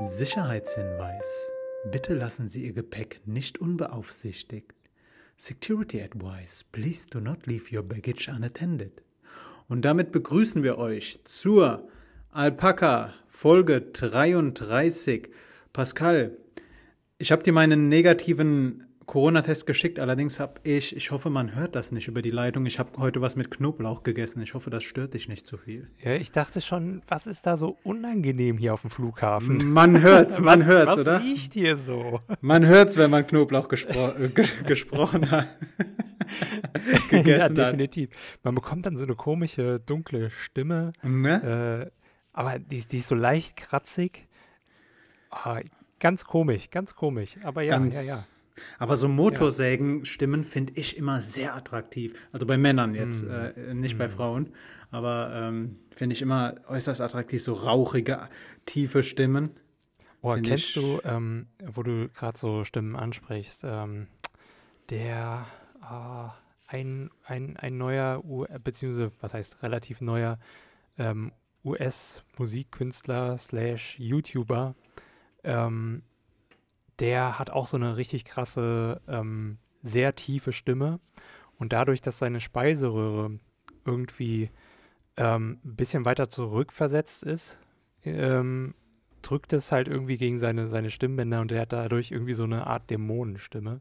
[0.00, 1.50] Sicherheitshinweis.
[1.90, 4.72] Bitte lassen Sie Ihr Gepäck nicht unbeaufsichtigt.
[5.36, 6.62] Security Advice.
[6.70, 9.02] Please do not leave your baggage unattended.
[9.68, 11.88] Und damit begrüßen wir euch zur
[12.30, 15.30] Alpaka Folge 33.
[15.72, 16.36] Pascal,
[17.18, 21.92] ich habe dir meinen negativen Corona-Test geschickt, allerdings habe ich, ich hoffe, man hört das
[21.92, 22.66] nicht über die Leitung.
[22.66, 24.42] Ich habe heute was mit Knoblauch gegessen.
[24.42, 25.90] Ich hoffe, das stört dich nicht zu viel.
[26.04, 29.72] Ja, ich dachte schon, was ist da so unangenehm hier auf dem Flughafen?
[29.72, 31.14] Man hört's, man was, hört's, was oder?
[31.14, 32.20] Was riecht hier so?
[32.42, 34.28] Man hört's, wenn man Knoblauch gespro äh,
[34.66, 35.48] gesprochen hat.
[37.08, 38.10] gegessen ja, definitiv.
[38.42, 40.92] Man bekommt dann so eine komische, dunkle Stimme.
[41.02, 41.88] Ne?
[41.88, 41.90] Äh,
[42.34, 44.28] aber die, die ist so leicht kratzig.
[45.30, 45.56] Oh,
[45.98, 47.38] ganz komisch, ganz komisch.
[47.42, 48.24] Aber ja, ganz, ja, ja.
[48.78, 52.14] Aber so Motorsägen-Stimmen finde ich immer sehr attraktiv.
[52.32, 53.30] Also bei Männern jetzt, mm.
[53.30, 53.98] äh, nicht mm.
[53.98, 54.50] bei Frauen.
[54.90, 58.28] Aber ähm, finde ich immer äußerst attraktiv, so rauchige,
[58.66, 59.50] tiefe Stimmen.
[60.20, 64.08] Oh, kennst ich, du, ähm, wo du gerade so Stimmen ansprichst, ähm,
[64.90, 65.46] der
[65.82, 66.30] oh,
[66.66, 70.38] ein, ein, ein neuer, U beziehungsweise was heißt relativ neuer
[70.98, 71.32] ähm,
[71.64, 74.74] US-Musikkünstler slash YouTuber,
[75.44, 76.02] ähm,
[77.00, 81.00] der hat auch so eine richtig krasse, ähm, sehr tiefe Stimme.
[81.58, 83.38] Und dadurch, dass seine Speiseröhre
[83.84, 84.50] irgendwie
[85.16, 87.58] ähm, ein bisschen weiter zurückversetzt ist,
[88.04, 88.74] ähm,
[89.22, 92.66] drückt es halt irgendwie gegen seine, seine Stimmbänder und er hat dadurch irgendwie so eine
[92.66, 93.80] Art Dämonenstimme.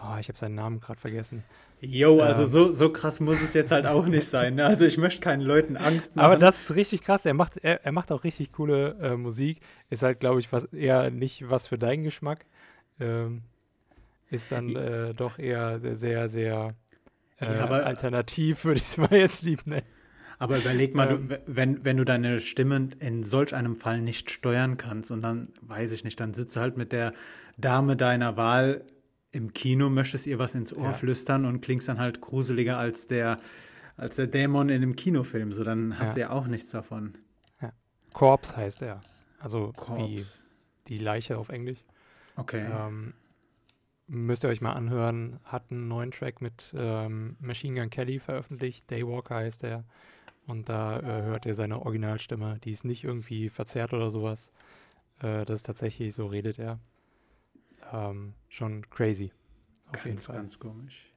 [0.00, 1.42] Oh, ich habe seinen Namen gerade vergessen.
[1.80, 2.48] Jo, also ähm.
[2.48, 4.54] so, so krass muss es jetzt halt auch nicht sein.
[4.54, 4.64] Ne?
[4.64, 6.24] Also ich möchte keinen Leuten Angst machen.
[6.24, 7.26] Aber das ist richtig krass.
[7.26, 9.60] Er macht, er, er macht auch richtig coole äh, Musik.
[9.90, 12.46] Ist halt, glaube ich, was, eher nicht was für deinen Geschmack.
[13.00, 13.42] Ähm,
[14.30, 16.74] ist dann äh, doch eher sehr, sehr, sehr
[17.40, 19.86] äh, ja, aber, alternativ, würde ich es mal jetzt lieb nennen.
[20.38, 24.30] Aber überleg mal, ähm, du, wenn, wenn du deine Stimme in solch einem Fall nicht
[24.30, 27.12] steuern kannst und dann, weiß ich nicht, dann sitzt du halt mit der
[27.56, 28.84] Dame deiner Wahl
[29.30, 30.92] im Kino möchtest ihr was ins Ohr ja.
[30.92, 33.38] flüstern und klingst dann halt gruseliger als der,
[33.96, 35.52] als der Dämon in einem Kinofilm.
[35.52, 36.14] So, dann hast ja.
[36.14, 37.14] du ja auch nichts davon.
[37.60, 37.72] Ja.
[38.12, 39.02] Corpse heißt er.
[39.38, 40.44] Also Corpse.
[40.86, 41.84] wie die Leiche auf Englisch.
[42.36, 42.66] Okay.
[42.70, 43.14] Ähm,
[44.06, 45.38] müsst ihr euch mal anhören.
[45.44, 48.90] Hat einen neuen Track mit ähm, Machine Gun Kelly veröffentlicht.
[48.90, 49.84] Daywalker heißt er.
[50.46, 52.58] Und da äh, hört ihr seine Originalstimme.
[52.64, 54.50] Die ist nicht irgendwie verzerrt oder sowas.
[55.20, 56.80] Äh, das ist tatsächlich so redet er
[57.92, 59.32] ähm, schon crazy.
[59.86, 61.12] Auf ganz, ganz komisch.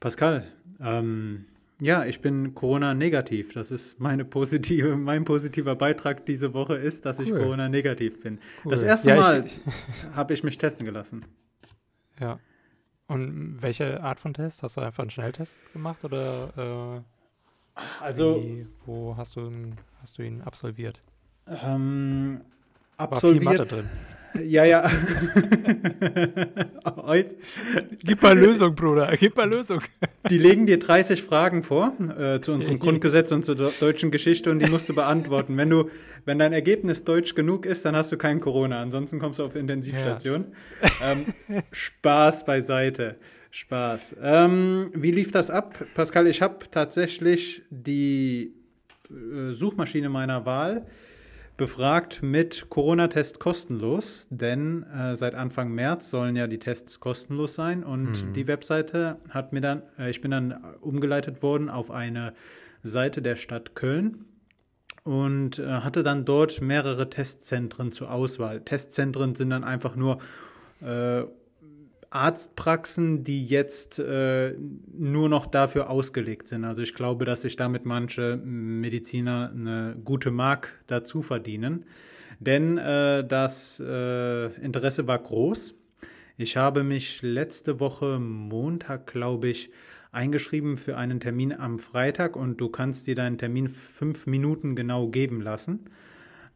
[0.00, 0.46] Pascal,
[0.80, 1.46] ähm,
[1.80, 3.52] ja, ich bin Corona-negativ.
[3.52, 7.24] Das ist meine positive, mein positiver Beitrag diese Woche ist, dass cool.
[7.24, 8.38] ich Corona-negativ bin.
[8.64, 8.70] Cool.
[8.70, 9.44] Das erste ja, Mal
[10.14, 11.24] habe ich mich testen gelassen.
[12.20, 12.38] Ja.
[13.08, 14.62] Und welche Art von Test?
[14.62, 17.04] Hast du einfach einen Schnelltest gemacht oder
[17.76, 19.52] äh, also wie, wo hast du,
[20.00, 21.02] hast du ihn absolviert?
[21.46, 22.40] Ähm,
[22.96, 23.44] absolviert.
[23.44, 23.90] War viel Mathe drin.
[24.44, 24.90] Ja, ja.
[28.02, 29.12] Gib mal Lösung, Bruder.
[29.18, 29.80] Gib mal Lösung.
[30.28, 34.58] Die legen dir 30 Fragen vor äh, zu unserem Grundgesetz und zur deutschen Geschichte und
[34.58, 35.56] die musst du beantworten.
[35.56, 35.90] Wenn du,
[36.24, 38.80] wenn dein Ergebnis deutsch genug ist, dann hast du kein Corona.
[38.80, 40.46] Ansonsten kommst du auf Intensivstation.
[40.82, 41.12] Ja.
[41.12, 41.26] Ähm,
[41.70, 43.16] Spaß beiseite.
[43.50, 44.16] Spaß.
[44.22, 46.26] Ähm, wie lief das ab, Pascal?
[46.26, 48.52] Ich habe tatsächlich die
[49.10, 50.86] äh, Suchmaschine meiner Wahl
[51.56, 57.82] befragt mit Corona-Test kostenlos, denn äh, seit Anfang März sollen ja die Tests kostenlos sein
[57.82, 58.32] und mhm.
[58.34, 62.34] die Webseite hat mir dann, äh, ich bin dann umgeleitet worden auf eine
[62.82, 64.26] Seite der Stadt Köln
[65.04, 68.60] und äh, hatte dann dort mehrere Testzentren zur Auswahl.
[68.60, 70.18] Testzentren sind dann einfach nur
[70.82, 71.22] äh,
[72.10, 74.54] Arztpraxen, die jetzt äh,
[74.92, 76.64] nur noch dafür ausgelegt sind.
[76.64, 81.84] Also ich glaube, dass sich damit manche Mediziner eine gute Mark dazu verdienen.
[82.38, 85.74] Denn äh, das äh, Interesse war groß.
[86.36, 89.70] Ich habe mich letzte Woche Montag, glaube ich,
[90.12, 95.08] eingeschrieben für einen Termin am Freitag und du kannst dir deinen Termin fünf Minuten genau
[95.08, 95.90] geben lassen.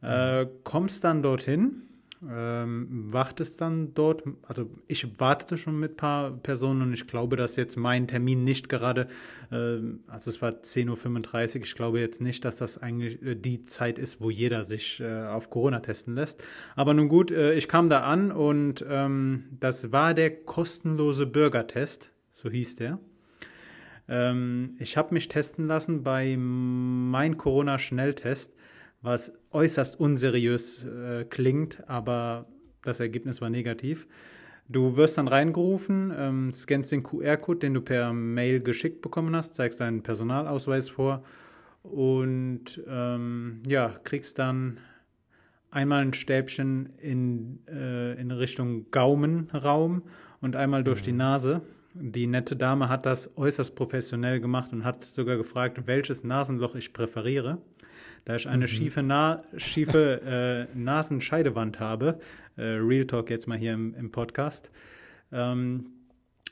[0.03, 1.83] Äh, kommst dann dorthin
[2.29, 4.23] ähm, wartest dann dort.
[4.43, 8.45] Also ich wartete schon mit ein paar Personen und ich glaube, dass jetzt mein Termin
[8.45, 9.09] nicht gerade,
[9.51, 13.65] äh, also es war 10.35 Uhr, ich glaube jetzt nicht, dass das eigentlich äh, die
[13.65, 16.45] Zeit ist, wo jeder sich äh, auf Corona testen lässt.
[16.77, 22.13] Aber nun gut, äh, ich kam da an und ähm, das war der kostenlose Bürgertest,
[22.33, 22.99] so hieß der.
[24.09, 28.55] Ähm, ich habe mich testen lassen bei mein Corona-Schnelltest
[29.03, 32.47] was äußerst unseriös äh, klingt, aber
[32.83, 34.07] das Ergebnis war negativ.
[34.69, 39.55] Du wirst dann reingerufen, ähm, scannst den QR-Code, den du per Mail geschickt bekommen hast,
[39.55, 41.25] zeigst deinen Personalausweis vor
[41.83, 44.79] und ähm, ja, kriegst dann
[45.71, 50.03] einmal ein Stäbchen in, äh, in Richtung Gaumenraum
[50.41, 51.05] und einmal durch mhm.
[51.05, 51.63] die Nase.
[51.95, 56.93] Die nette Dame hat das äußerst professionell gemacht und hat sogar gefragt, welches Nasenloch ich
[56.93, 57.59] präferiere.
[58.25, 58.69] Da ich eine mhm.
[58.69, 62.21] schiefe, Na schiefe äh, Nasenscheidewand habe,
[62.57, 64.71] äh, Real Talk jetzt mal hier im, im Podcast,
[65.33, 65.87] ähm,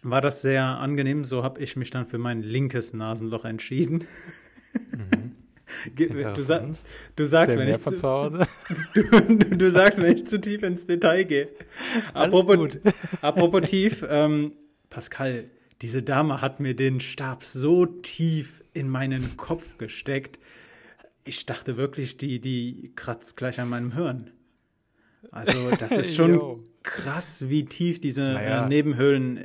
[0.02, 1.24] war das sehr angenehm.
[1.24, 4.04] So habe ich mich dann für mein linkes Nasenloch entschieden.
[4.92, 5.32] Mhm.
[5.94, 6.66] Du, sa
[7.14, 7.90] du, sagst, wenn ich zu,
[8.94, 11.48] du, du, sagst, wenn ich zu tief ins Detail gehe.
[12.14, 12.78] Apropos,
[13.20, 14.52] apropos tief, ähm,
[14.90, 15.44] Pascal,
[15.82, 20.38] diese Dame hat mir den Stab so tief in meinen Kopf gesteckt.
[21.28, 24.30] Ich dachte wirklich, die, die kratzt gleich an meinem Hirn.
[25.30, 28.64] Also, das ist schon krass, wie tief diese äh, naja.
[28.64, 29.40] äh, Nebenhöhlen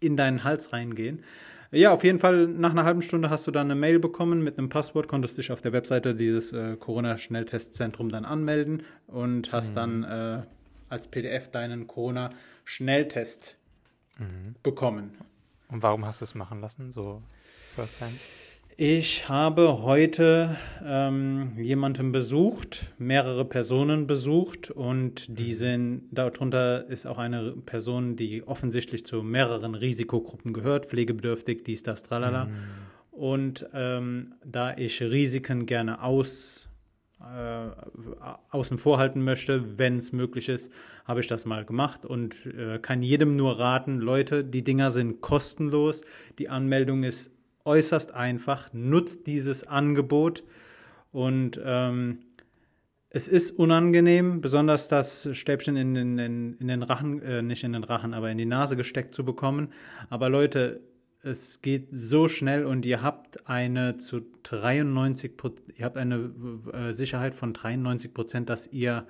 [0.00, 1.24] in deinen Hals reingehen.
[1.70, 4.58] Ja, auf jeden Fall, nach einer halben Stunde hast du dann eine Mail bekommen mit
[4.58, 9.74] einem Passwort, konntest dich auf der Webseite dieses äh, Corona-Schnelltestzentrum dann anmelden und hast mhm.
[9.76, 10.42] dann äh,
[10.90, 13.56] als PDF deinen Corona-Schnelltest
[14.18, 14.56] mhm.
[14.62, 15.16] bekommen.
[15.68, 17.22] Und warum hast du es machen lassen, so
[17.74, 18.12] first time?
[18.84, 25.54] Ich habe heute ähm, jemanden besucht, mehrere Personen besucht und die mhm.
[25.54, 32.02] sind, darunter ist auch eine Person, die offensichtlich zu mehreren Risikogruppen gehört, pflegebedürftig, dies, das,
[32.02, 32.46] tralala.
[32.46, 32.50] Mhm.
[33.12, 36.68] Und ähm, da ich Risiken gerne aus,
[37.20, 37.68] äh,
[38.50, 40.72] außen vor halten möchte, wenn es möglich ist,
[41.04, 45.20] habe ich das mal gemacht und äh, kann jedem nur raten, Leute, die Dinger sind
[45.20, 46.02] kostenlos,
[46.40, 47.30] die Anmeldung ist
[47.64, 50.44] äußerst einfach, nutzt dieses Angebot
[51.12, 52.18] und ähm,
[53.14, 57.74] es ist unangenehm, besonders das Stäbchen in den, in, in den Rachen, äh, nicht in
[57.74, 59.68] den Rachen, aber in die Nase gesteckt zu bekommen.
[60.08, 60.80] Aber Leute,
[61.22, 65.32] es geht so schnell und ihr habt eine zu 93
[65.76, 66.30] ihr habt eine
[66.72, 69.06] äh, Sicherheit von 93 Prozent, dass ihr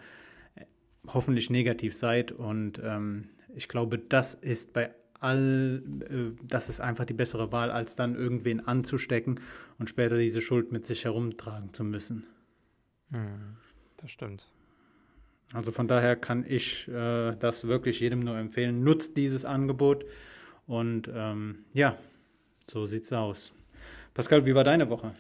[1.07, 4.91] hoffentlich negativ seid und ähm, ich glaube, das ist bei
[5.23, 9.41] all, äh, das ist einfach die bessere Wahl, als dann irgendwen anzustecken
[9.79, 12.25] und später diese Schuld mit sich herumtragen zu müssen.
[13.11, 13.57] Hm,
[13.99, 14.49] das stimmt.
[15.53, 18.83] Also von daher kann ich äh, das wirklich jedem nur empfehlen.
[18.83, 20.05] Nutzt dieses Angebot
[20.67, 21.99] und ähm, ja,
[22.69, 23.53] so sieht's aus.
[24.15, 25.15] Pascal, wie war deine Woche?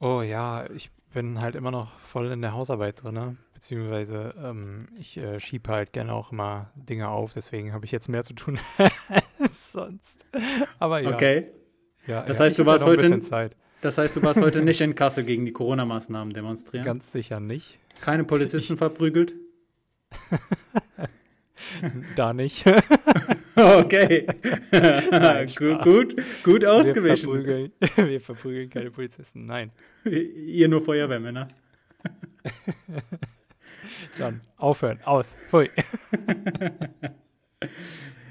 [0.00, 3.14] Oh ja, ich bin halt immer noch voll in der Hausarbeit drin.
[3.14, 3.36] Ne?
[3.56, 8.06] Beziehungsweise ähm, ich äh, schiebe halt gerne auch immer Dinge auf, deswegen habe ich jetzt
[8.06, 8.58] mehr zu tun
[9.38, 10.26] als sonst.
[10.78, 11.14] Aber ja.
[11.14, 11.46] Okay.
[12.06, 13.18] Ja, das ja, heißt, du warst heute.
[13.80, 16.84] Das heißt, du warst heute nicht in Kassel gegen die Corona-Maßnahmen demonstrieren?
[16.84, 17.78] Ganz sicher nicht.
[18.02, 19.34] Keine Polizisten ich, verprügelt?
[22.16, 22.62] da nicht.
[23.56, 24.26] okay.
[25.10, 27.32] Nein, gut, gut, gut ausgewichen.
[27.32, 27.72] Wir verprügeln,
[28.10, 29.72] wir verprügeln keine Polizisten, nein.
[30.04, 31.48] Ihr nur Feuerwehrmänner.
[34.18, 35.70] Dann aufhören, aus, pfui.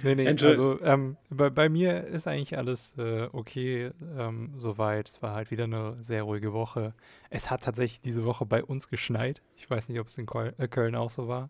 [0.03, 5.09] nee, nee, also ähm, bei, bei, mir ist eigentlich alles äh, okay ähm, soweit.
[5.09, 6.93] Es war halt wieder eine sehr ruhige Woche.
[7.29, 9.41] Es hat tatsächlich diese Woche bei uns geschneit.
[9.57, 11.49] Ich weiß nicht, ob es in Köln, äh, Köln auch so war.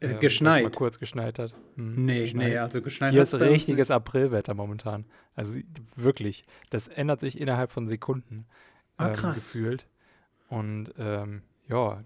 [0.00, 0.62] Ähm, geschneit?
[0.62, 1.54] mal kurz geschneit hat.
[1.76, 2.48] Hm, nee, geschneit.
[2.48, 5.04] nee, also geschneit Hier ist richtiges Aprilwetter momentan.
[5.34, 5.60] Also
[5.94, 8.46] wirklich, das ändert sich innerhalb von Sekunden.
[8.96, 9.52] Ah, ähm, krass.
[9.52, 9.86] Gefühlt.
[10.48, 12.02] Und ähm, ja,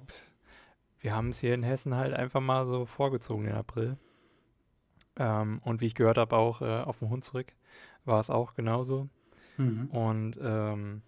[1.05, 3.99] wir haben es hier in Hessen halt einfach mal so vorgezogen in April.
[5.17, 7.53] Ähm, und wie ich gehört habe, auch äh, auf dem Hund zurück
[8.07, 9.11] war es auch genauso.
[9.59, 9.91] Mhm.
[9.91, 11.03] Und ähm,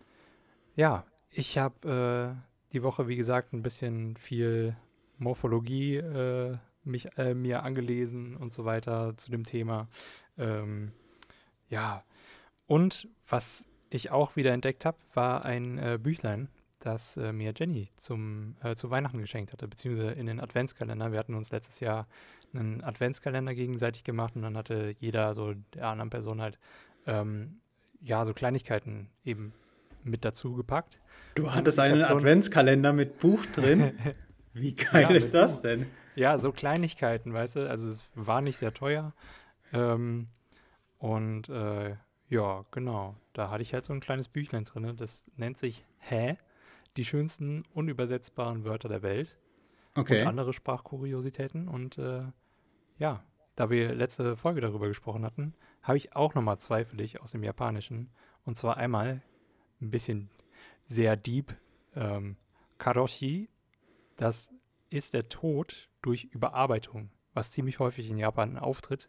[0.75, 4.77] ja, ich habe äh, die Woche, wie gesagt, ein bisschen viel
[5.17, 9.89] Morphologie äh, mich, äh, mir angelesen und so weiter zu dem Thema.
[10.37, 10.93] Ähm,
[11.71, 12.05] ja,
[12.67, 16.51] und was ich auch wieder entdeckt habe, war ein äh, Büchlein,
[16.87, 21.13] das äh, mir Jenny zum, äh, zu Weihnachten geschenkt hatte, beziehungsweise in den Adventskalender.
[21.13, 22.07] Wir hatten uns letztes Jahr
[22.55, 26.59] einen Adventskalender gegenseitig gemacht und dann hatte jeder so der anderen Person halt
[27.07, 27.61] ähm,
[28.01, 29.53] ja so Kleinigkeiten eben
[30.05, 31.01] mit dazu gepackt.
[31.35, 33.93] Du hattest einen so Adventskalender mit Buch drin?
[34.55, 35.63] Wie geil ja, ist das Buch.
[35.63, 35.87] denn?
[36.15, 39.13] Ja, so Kleinigkeiten, weißt du, also es war nicht sehr teuer.
[39.73, 40.29] Ähm,
[40.99, 41.97] und äh,
[42.29, 44.97] ja, genau, da hatte ich halt so ein kleines Büchlein drin.
[44.97, 46.37] Das nennt sich Hä?
[46.97, 49.39] Die schönsten unübersetzbaren Wörter der Welt
[49.95, 50.23] okay.
[50.23, 51.69] und andere Sprachkuriositäten.
[51.69, 52.23] Und äh,
[52.99, 53.25] ja,
[53.55, 57.33] da wir letzte Folge darüber gesprochen hatten, habe ich auch nochmal zwei für dich aus
[57.33, 58.11] dem Japanischen.
[58.45, 59.23] Und zwar einmal
[59.81, 60.31] ein bisschen
[60.87, 61.55] sehr deep.
[61.95, 62.37] Ähm,
[62.79, 63.49] Karoshi,
[64.17, 64.53] das
[64.91, 69.09] ist der Tod durch Überarbeitung, was ziemlich häufig in Japan auftritt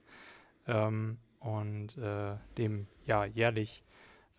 [0.65, 3.83] ähm, und äh, dem ja jährlich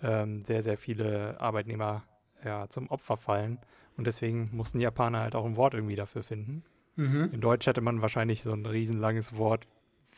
[0.03, 2.05] ähm, sehr, sehr viele Arbeitnehmer
[2.45, 3.59] ja, zum Opfer fallen.
[3.97, 6.63] Und deswegen mussten die Japaner halt auch ein Wort irgendwie dafür finden.
[6.97, 7.31] Mhm.
[7.33, 9.67] In Deutsch hätte man wahrscheinlich so ein riesenlanges Wort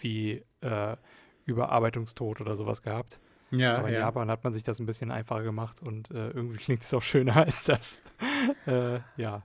[0.00, 0.96] wie äh,
[1.46, 3.20] Überarbeitungstod oder sowas gehabt.
[3.50, 4.00] Ja, Aber in ja.
[4.00, 7.02] Japan hat man sich das ein bisschen einfacher gemacht und äh, irgendwie klingt es auch
[7.02, 8.02] schöner als das.
[8.66, 9.42] äh, ja.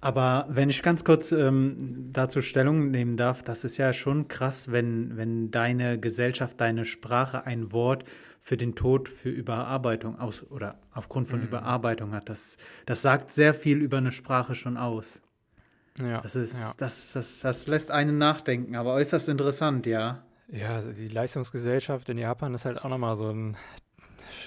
[0.00, 4.70] Aber wenn ich ganz kurz ähm, dazu Stellung nehmen darf, das ist ja schon krass,
[4.70, 8.04] wenn, wenn deine Gesellschaft, deine Sprache ein Wort
[8.40, 11.46] für den Tod, für Überarbeitung aus oder aufgrund von mhm.
[11.46, 12.28] Überarbeitung hat.
[12.28, 15.22] Das, das sagt sehr viel über eine Sprache schon aus.
[15.98, 16.72] Ja, das ist, ja.
[16.76, 20.22] das, das, das lässt einen nachdenken, aber äußerst interessant, ja.
[20.48, 23.56] Ja, die Leistungsgesellschaft in Japan ist halt auch nochmal so ein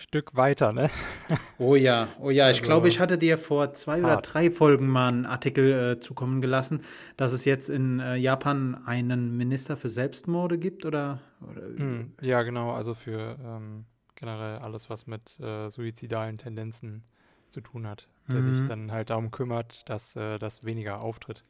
[0.09, 0.89] Stück weiter, ne?
[1.59, 2.45] Oh ja, oh ja.
[2.45, 4.03] Also, ich glaube, ich hatte dir vor zwei hart.
[4.03, 6.81] oder drei Folgen mal einen Artikel äh, zukommen gelassen,
[7.15, 11.19] dass es jetzt in äh, Japan einen Minister für Selbstmorde gibt, oder?
[11.47, 12.71] oder mm, ja, genau.
[12.71, 13.85] Also für ähm,
[14.15, 17.03] generell alles, was mit äh, suizidalen Tendenzen
[17.49, 18.55] zu tun hat, der mhm.
[18.55, 21.43] sich dann halt darum kümmert, dass äh, das weniger auftritt.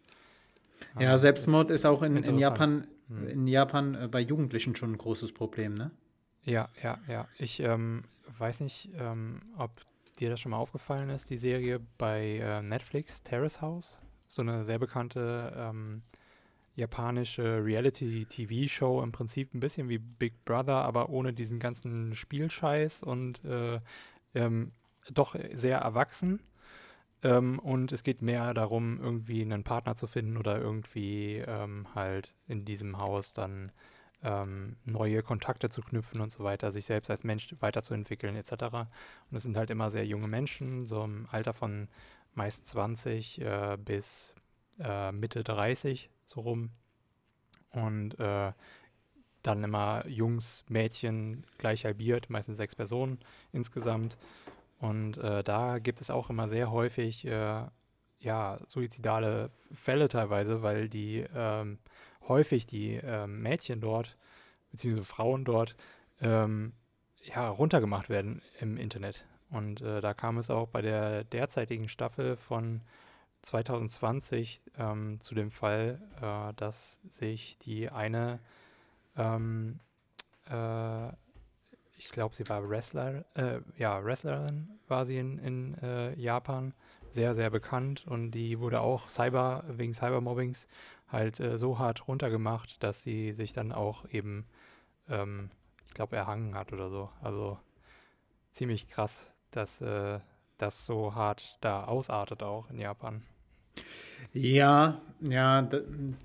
[0.99, 3.27] Ja, Selbstmord ist, ist auch in, in Japan, mhm.
[3.29, 5.91] in Japan äh, bei Jugendlichen schon ein großes Problem, ne?
[6.43, 7.27] Ja, ja, ja.
[7.37, 8.03] Ich ähm,
[8.37, 9.71] weiß nicht, ähm, ob
[10.19, 13.97] dir das schon mal aufgefallen ist, die Serie bei äh, Netflix, Terrace House.
[14.27, 16.03] So eine sehr bekannte ähm,
[16.75, 23.43] japanische Reality-TV-Show, im Prinzip ein bisschen wie Big Brother, aber ohne diesen ganzen Spielscheiß und
[23.43, 23.79] äh,
[24.35, 24.71] ähm,
[25.11, 26.41] doch sehr erwachsen.
[27.23, 32.33] Ähm, und es geht mehr darum, irgendwie einen Partner zu finden oder irgendwie ähm, halt
[32.47, 33.71] in diesem Haus dann
[34.23, 38.51] ähm, neue Kontakte zu knüpfen und so weiter, sich selbst als Mensch weiterzuentwickeln etc.
[38.51, 41.87] Und es sind halt immer sehr junge Menschen, so im Alter von
[42.33, 44.35] meist 20 äh, bis
[44.79, 46.71] äh, Mitte 30 so rum.
[47.71, 48.51] Und äh,
[49.43, 53.19] dann immer Jungs, Mädchen gleich halbiert, meistens sechs Personen
[53.51, 54.17] insgesamt.
[54.79, 57.63] Und äh, da gibt es auch immer sehr häufig äh,
[58.19, 61.79] ja, suizidale Fälle teilweise, weil die ähm,
[62.29, 64.17] häufig die ähm, Mädchen dort,
[64.71, 65.75] beziehungsweise Frauen dort,
[66.21, 66.71] ähm,
[67.23, 69.25] ja, runtergemacht werden im Internet.
[69.49, 72.81] Und äh, da kam es auch bei der derzeitigen Staffel von
[73.41, 78.39] 2020 ähm, zu dem Fall, äh, dass sich die eine
[79.17, 79.79] ähm,
[80.49, 81.09] äh,
[81.99, 86.73] ich glaube, sie war Wrestler, äh, ja, Wrestlerin war sie in, in äh, Japan,
[87.11, 90.67] sehr, sehr bekannt und die wurde auch Cyber, wegen Cybermobbings
[91.11, 94.45] halt äh, so hart runtergemacht, dass sie sich dann auch eben,
[95.09, 95.49] ähm,
[95.87, 97.09] ich glaube, erhangen hat oder so.
[97.21, 97.57] Also
[98.51, 100.19] ziemlich krass, dass äh,
[100.57, 103.23] das so hart da ausartet auch in Japan.
[104.33, 105.67] Ja, ja,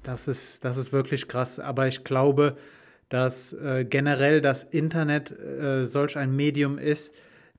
[0.03, 2.57] das ist, das ist wirklich krass, aber ich glaube,
[3.09, 7.15] dass äh, generell das Internet äh, solch ein Medium ist,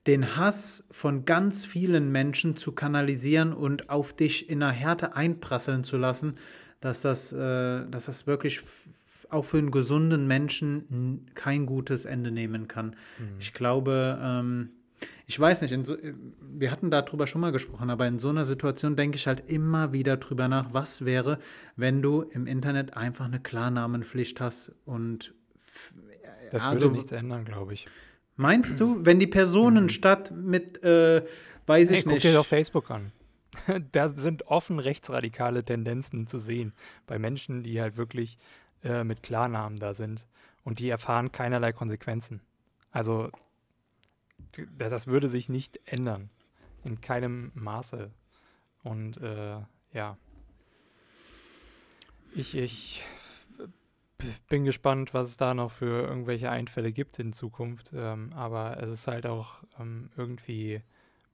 [0.06, 5.82] den Hass von ganz vielen Menschen zu kanalisieren und auf dich in einer Härte einprasseln
[5.82, 6.36] zu lassen,
[6.86, 8.60] dass das, äh, dass das wirklich
[9.28, 12.94] auch für einen gesunden Menschen kein gutes Ende nehmen kann.
[13.18, 13.26] Mhm.
[13.40, 14.70] Ich glaube, ähm,
[15.26, 15.96] ich weiß nicht, so,
[16.40, 19.92] wir hatten darüber schon mal gesprochen, aber in so einer Situation denke ich halt immer
[19.92, 21.40] wieder drüber nach, was wäre,
[21.74, 25.34] wenn du im Internet einfach eine Klarnamenpflicht hast und
[26.52, 27.88] das also, würde nichts ändern, glaube ich.
[28.36, 29.88] Meinst du, wenn die Personen mhm.
[29.88, 31.24] statt mit, äh,
[31.66, 32.22] weiß hey, ich guck nicht.
[32.22, 33.10] Guck dir doch Facebook an.
[33.92, 36.72] da sind offen rechtsradikale Tendenzen zu sehen
[37.06, 38.38] bei Menschen, die halt wirklich
[38.82, 40.26] äh, mit Klarnamen da sind
[40.64, 42.40] und die erfahren keinerlei Konsequenzen.
[42.90, 43.30] Also
[44.78, 46.30] das würde sich nicht ändern
[46.84, 48.10] in keinem Maße.
[48.82, 49.58] Und äh,
[49.92, 50.16] ja,
[52.34, 53.04] ich, ich
[54.48, 57.92] bin gespannt, was es da noch für irgendwelche Einfälle gibt in Zukunft.
[57.94, 60.82] Ähm, aber es ist halt auch ähm, irgendwie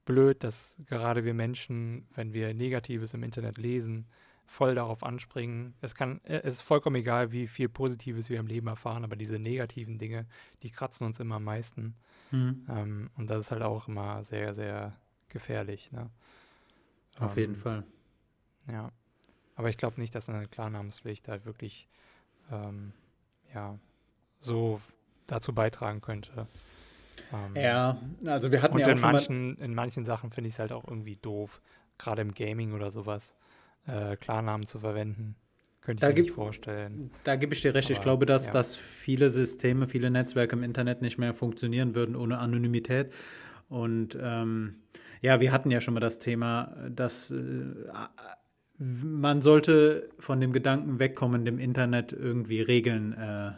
[0.05, 4.07] blöd, dass gerade wir Menschen, wenn wir Negatives im Internet lesen,
[4.45, 5.73] voll darauf anspringen.
[5.81, 9.15] Es kann, äh, es ist vollkommen egal, wie viel Positives wir im Leben erfahren, aber
[9.15, 10.25] diese negativen Dinge,
[10.61, 11.95] die kratzen uns immer am meisten.
[12.31, 12.65] Mhm.
[12.69, 14.93] Ähm, und das ist halt auch immer sehr, sehr
[15.29, 15.91] gefährlich.
[15.91, 16.09] Ne?
[17.19, 17.83] Auf ähm, jeden Fall.
[18.67, 18.91] Ja.
[19.55, 21.87] Aber ich glaube nicht, dass eine Klarnamenspflicht halt wirklich
[22.51, 22.93] ähm,
[23.53, 23.77] ja,
[24.39, 24.81] so
[25.27, 26.47] dazu beitragen könnte.
[27.33, 30.59] Ähm, ja, also wir hatten und ja in manchen, in manchen Sachen finde ich es
[30.59, 31.61] halt auch irgendwie doof,
[31.97, 33.33] gerade im Gaming oder sowas,
[33.87, 35.35] äh, Klarnamen zu verwenden.
[35.81, 37.11] Könnte da ich mir nicht vorstellen.
[37.25, 37.89] Da gebe ich dir recht.
[37.89, 38.53] Aber, ich glaube, dass, ja.
[38.53, 43.11] dass viele Systeme, viele Netzwerke im Internet nicht mehr funktionieren würden ohne Anonymität.
[43.67, 44.75] Und ähm,
[45.21, 47.73] ja, wir hatten ja schon mal das Thema, dass äh,
[48.77, 53.51] man sollte von dem Gedanken wegkommen, dem Internet irgendwie Regeln äh,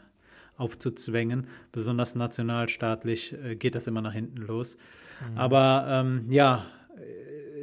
[0.57, 1.47] aufzuzwängen.
[1.71, 4.77] Besonders nationalstaatlich äh, geht das immer nach hinten los.
[5.31, 5.37] Mhm.
[5.37, 6.65] Aber ähm, ja,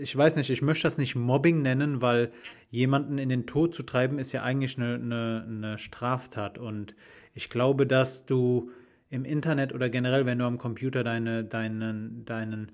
[0.00, 2.32] ich weiß nicht, ich möchte das nicht Mobbing nennen, weil
[2.70, 6.58] jemanden in den Tod zu treiben, ist ja eigentlich eine, eine, eine Straftat.
[6.58, 6.94] Und
[7.34, 8.70] ich glaube, dass du
[9.10, 12.72] im Internet oder generell, wenn du am Computer deine, deinen, deinen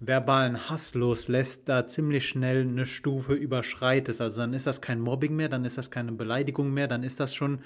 [0.00, 4.20] verbalen Hass loslässt, da ziemlich schnell eine Stufe überschreitest.
[4.20, 7.20] Also dann ist das kein Mobbing mehr, dann ist das keine Beleidigung mehr, dann ist
[7.20, 7.60] das schon,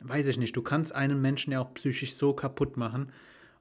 [0.00, 3.12] weiß ich nicht, du kannst einen Menschen ja auch psychisch so kaputt machen.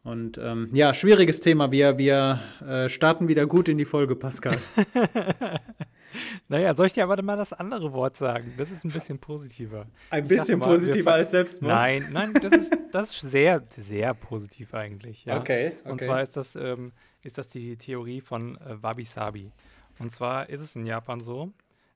[0.04, 1.72] Und ähm, ja, schwieriges Thema.
[1.72, 4.58] Wir, wir äh, starten wieder gut in die Folge, Pascal.
[6.48, 8.54] naja, soll ich dir aber mal das andere Wort sagen?
[8.58, 9.88] Das ist ein bisschen positiver.
[10.10, 11.76] Ein ich bisschen mal, positiver als Selbstmord?
[11.76, 15.26] Nein, nein, das ist, das ist sehr, sehr positiv eigentlich.
[15.26, 15.42] Ja?
[15.42, 15.92] Okay, okay.
[15.92, 19.52] Und zwar ist das, ähm, ist das die Theorie von äh, Wabi Sabi.
[20.00, 21.52] Und zwar ist es in Japan so,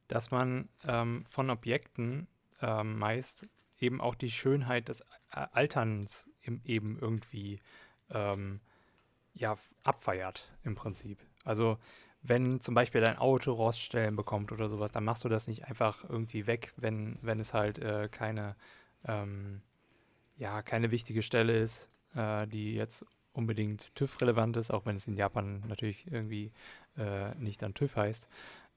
[0.09, 2.27] dass man ähm, von Objekten
[2.61, 3.47] ähm, meist
[3.81, 6.29] eben auch die Schönheit des Alterns
[6.65, 7.59] eben irgendwie
[8.09, 8.61] ähm,
[9.33, 11.19] ja, abfeiert im Prinzip.
[11.43, 11.77] Also
[12.21, 16.07] wenn zum Beispiel dein Auto Roststellen bekommt oder sowas, dann machst du das nicht einfach
[16.07, 18.55] irgendwie weg, wenn, wenn es halt äh, keine,
[19.05, 19.61] ähm,
[20.37, 25.15] ja, keine wichtige Stelle ist, äh, die jetzt unbedingt TÜV-relevant ist, auch wenn es in
[25.15, 26.51] Japan natürlich irgendwie
[26.97, 28.27] äh, nicht dann TÜV heißt.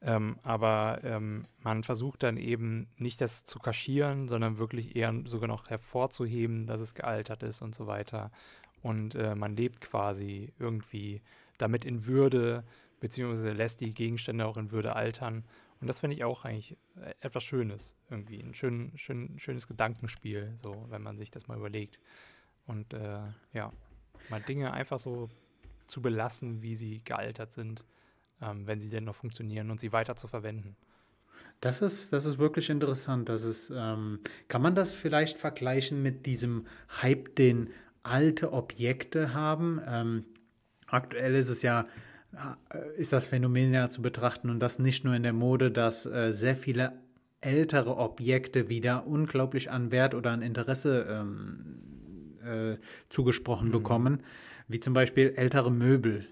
[0.06, 5.48] Ähm, aber ähm, man versucht dann eben nicht das zu kaschieren, sondern wirklich eher sogar
[5.48, 8.30] noch hervorzuheben, dass es gealtert ist und so weiter
[8.84, 11.22] und äh, man lebt quasi irgendwie
[11.56, 12.64] damit in Würde,
[13.00, 15.44] beziehungsweise lässt die Gegenstände auch in Würde altern.
[15.80, 18.42] Und das finde ich auch eigentlich äh, etwas Schönes, irgendwie.
[18.42, 21.98] Ein schön, schön, schönes Gedankenspiel, so, wenn man sich das mal überlegt.
[22.66, 23.20] Und äh,
[23.54, 23.72] ja,
[24.28, 25.30] mal Dinge einfach so
[25.86, 27.86] zu belassen, wie sie gealtert sind,
[28.44, 30.76] ähm, wenn sie denn noch funktionieren und sie weiter zu verwenden.
[31.60, 33.28] Das ist, das ist wirklich interessant.
[33.28, 36.66] Das ist, ähm, kann man das vielleicht vergleichen mit diesem
[37.00, 37.70] Hype, den
[38.02, 39.80] alte Objekte haben.
[39.86, 40.24] Ähm,
[40.86, 41.86] aktuell ist es ja,
[42.70, 46.04] äh, ist das Phänomen ja zu betrachten und das nicht nur in der Mode, dass
[46.06, 46.92] äh, sehr viele
[47.40, 51.76] ältere Objekte wieder unglaublich an Wert oder an Interesse ähm,
[52.44, 52.76] äh,
[53.08, 53.72] zugesprochen mhm.
[53.72, 54.22] bekommen,
[54.68, 56.26] wie zum Beispiel ältere Möbel.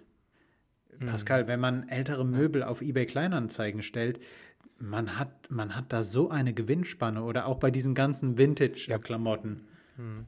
[1.03, 1.11] Mhm.
[1.11, 4.21] Pascal, wenn man ältere Möbel auf eBay Kleinanzeigen stellt,
[4.79, 9.69] man hat, man hat da so eine Gewinnspanne oder auch bei diesen ganzen Vintage-Klamotten.
[9.97, 10.27] Mhm.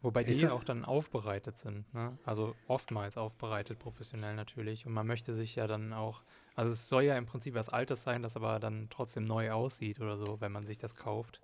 [0.00, 2.16] Wobei die ja auch dann aufbereitet sind, ne?
[2.24, 4.86] Also oftmals aufbereitet, professionell natürlich.
[4.86, 6.22] Und man möchte sich ja dann auch,
[6.54, 10.00] also es soll ja im Prinzip was Altes sein, das aber dann trotzdem neu aussieht
[10.00, 11.40] oder so, wenn man sich das kauft.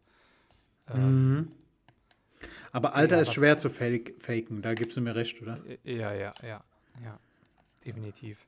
[0.89, 1.53] Ähm, mhm.
[2.71, 5.59] Aber Alter ja, ist schwer zu fake, faken, da gibst du mir recht, oder?
[5.83, 6.63] Ja, ja, ja,
[7.03, 7.19] ja.
[7.85, 8.47] Definitiv.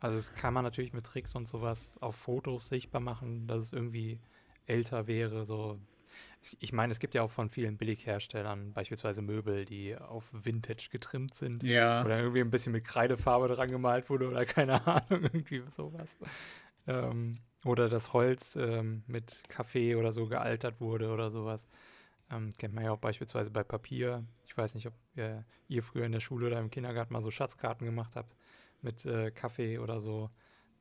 [0.00, 3.72] Also das kann man natürlich mit Tricks und sowas auf Fotos sichtbar machen, dass es
[3.72, 4.18] irgendwie
[4.66, 5.78] älter wäre, so
[6.60, 11.34] ich meine, es gibt ja auch von vielen Billigherstellern beispielsweise Möbel, die auf Vintage getrimmt
[11.34, 11.62] sind.
[11.62, 12.04] Ja.
[12.04, 16.16] Oder irgendwie ein bisschen mit Kreidefarbe dran gemalt wurde oder keine Ahnung, irgendwie sowas.
[16.86, 21.66] Ähm, oder das Holz ähm, mit Kaffee oder so gealtert wurde oder sowas.
[22.30, 24.24] Ähm, kennt man ja auch beispielsweise bei Papier.
[24.44, 27.30] Ich weiß nicht, ob ihr, ihr, früher in der Schule oder im Kindergarten mal so
[27.30, 28.36] Schatzkarten gemacht habt
[28.86, 30.30] mit äh, Kaffee oder so,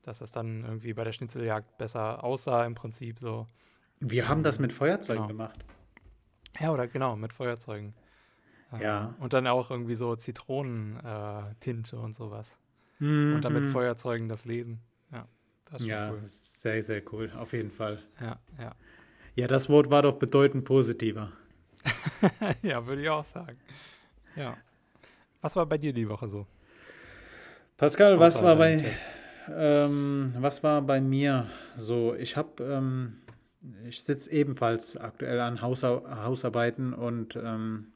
[0.04, 3.48] dass das dann irgendwie bei der Schnitzeljagd besser aussah im Prinzip so.
[4.00, 5.28] Wir haben das mit Feuerzeugen genau.
[5.28, 5.65] gemacht.
[6.60, 7.94] Ja, oder genau, mit Feuerzeugen.
[8.80, 9.10] Ja.
[9.10, 12.58] Ähm, und dann auch irgendwie so Zitronentinte äh, und sowas.
[13.00, 13.70] Mm, und dann mit mhm.
[13.70, 14.80] Feuerzeugen das Lesen.
[15.12, 15.28] Ja,
[15.65, 16.20] das ist ja, cool.
[16.22, 18.00] sehr, sehr cool, auf jeden Fall.
[18.22, 18.76] Ja, ja.
[19.36, 21.32] Ja, das Wort war doch bedeutend positiver.
[22.62, 23.60] ja, würde ich auch sagen.
[24.36, 24.58] Ja.
[25.41, 26.48] Was war bei dir die Woche so?
[27.78, 28.86] Pascal, was war bei
[29.54, 32.16] ähm, was war bei mir so?
[32.16, 33.18] Ich habe ähm,
[33.86, 37.88] ich sitze ebenfalls aktuell an Hausa Hausarbeiten und ähm,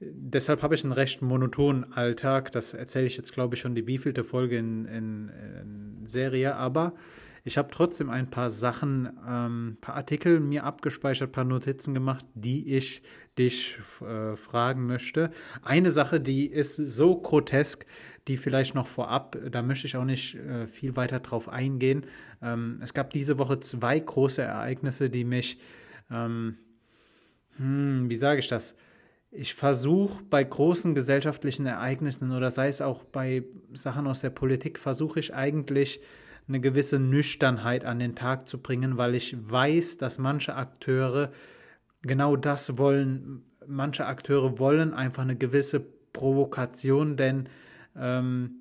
[0.00, 2.50] deshalb habe ich einen recht monotonen Alltag.
[2.50, 6.94] Das erzähle ich jetzt, glaube ich, schon die wievielte Folge in, in, in Serie, aber
[7.44, 11.94] ich habe trotzdem ein paar Sachen, ein ähm, paar Artikel mir abgespeichert, ein paar Notizen
[11.94, 13.02] gemacht, die ich
[13.38, 15.30] dich äh, fragen möchte.
[15.62, 17.86] Eine Sache, die ist so grotesk,
[18.28, 22.06] die vielleicht noch vorab, da möchte ich auch nicht äh, viel weiter drauf eingehen.
[22.42, 25.58] Ähm, es gab diese Woche zwei große Ereignisse, die mich,
[26.10, 26.56] ähm,
[27.56, 28.76] hm, wie sage ich das?
[29.30, 34.78] Ich versuche bei großen gesellschaftlichen Ereignissen oder sei es auch bei Sachen aus der Politik,
[34.78, 36.00] versuche ich eigentlich
[36.48, 41.30] eine gewisse Nüchternheit an den Tag zu bringen, weil ich weiß, dass manche Akteure
[42.02, 43.42] genau das wollen.
[43.66, 47.50] Manche Akteure wollen einfach eine gewisse Provokation, denn
[47.98, 48.58] ähm,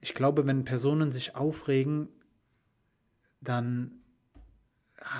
[0.00, 2.08] ich glaube, wenn Personen sich aufregen,
[3.40, 3.92] dann,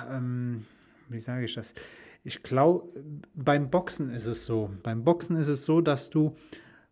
[0.09, 0.65] ähm,
[1.09, 1.73] wie sage ich das?
[2.23, 2.89] Ich glaube,
[3.33, 4.71] beim Boxen ist es so.
[4.83, 6.35] Beim Boxen ist es so, dass du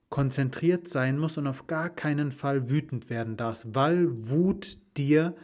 [0.09, 5.35] konzentriert sein musst und auf gar keinen Fall wütend werden darfst, weil Wut dir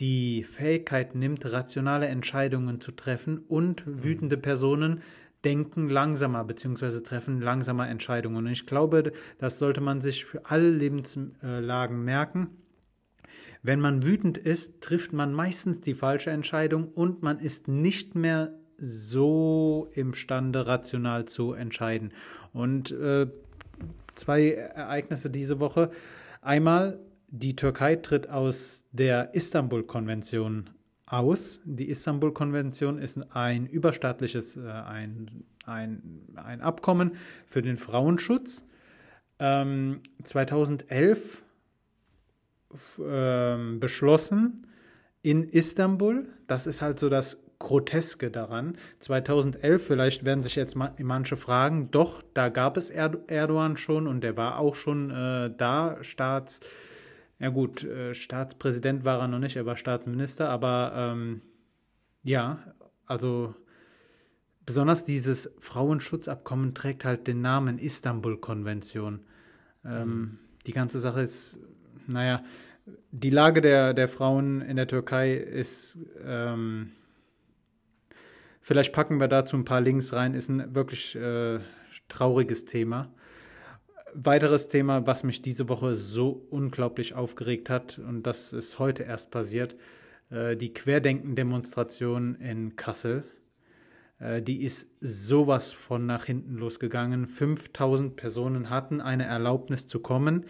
[0.00, 4.02] die Fähigkeit nimmt, rationale Entscheidungen zu treffen und mhm.
[4.02, 5.02] wütende Personen
[5.44, 7.00] denken langsamer bzw.
[7.00, 8.36] treffen langsamer Entscheidungen.
[8.38, 12.50] Und ich glaube, das sollte man sich für alle Lebenslagen merken.
[13.62, 18.58] Wenn man wütend ist, trifft man meistens die falsche Entscheidung und man ist nicht mehr
[18.78, 22.12] so imstande, rational zu entscheiden.
[22.52, 23.26] Und äh,
[24.14, 25.90] zwei Ereignisse diese Woche.
[26.42, 30.70] Einmal, die Türkei tritt aus der Istanbul-Konvention
[31.18, 31.60] aus.
[31.64, 37.12] Die Istanbul-Konvention ist ein überstaatliches, äh, ein, ein, ein Abkommen
[37.46, 38.66] für den Frauenschutz.
[39.38, 41.42] Ähm, 2011
[42.98, 44.66] äh, beschlossen
[45.22, 46.28] in Istanbul.
[46.46, 48.76] Das ist halt so das Groteske daran.
[48.98, 54.36] 2011, vielleicht werden sich jetzt manche fragen, doch, da gab es Erdogan schon und der
[54.36, 56.60] war auch schon äh, da, Staats,
[57.44, 61.42] ja gut, äh, Staatspräsident war er noch nicht, er war Staatsminister, aber ähm,
[62.22, 62.58] ja,
[63.04, 63.54] also
[64.64, 69.20] besonders dieses Frauenschutzabkommen trägt halt den Namen Istanbul-Konvention.
[69.84, 70.38] Ähm, mhm.
[70.66, 71.60] Die ganze Sache ist,
[72.06, 72.42] naja,
[73.10, 76.92] die Lage der, der Frauen in der Türkei ist ähm,
[78.62, 81.58] Vielleicht packen wir dazu ein paar Links rein, ist ein wirklich äh,
[82.08, 83.12] trauriges Thema.
[84.14, 89.32] Weiteres Thema, was mich diese Woche so unglaublich aufgeregt hat, und das ist heute erst
[89.32, 89.76] passiert,
[90.30, 93.24] äh, die Querdenken-Demonstration in Kassel.
[94.20, 97.26] Äh, die ist sowas von nach hinten losgegangen.
[97.26, 100.44] 5000 Personen hatten eine Erlaubnis zu kommen.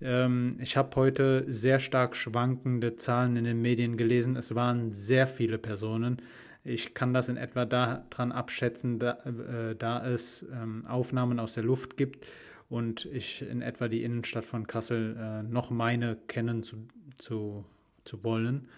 [0.00, 4.36] Ähm, ich habe heute sehr stark schwankende Zahlen in den Medien gelesen.
[4.36, 6.22] Es waren sehr viele Personen.
[6.62, 11.64] Ich kann das in etwa daran abschätzen, da, äh, da es ähm, Aufnahmen aus der
[11.64, 12.26] Luft gibt
[12.68, 16.76] und ich in etwa die Innenstadt von Kassel äh, noch meine kennen zu,
[17.16, 17.64] zu,
[18.04, 18.68] zu wollen.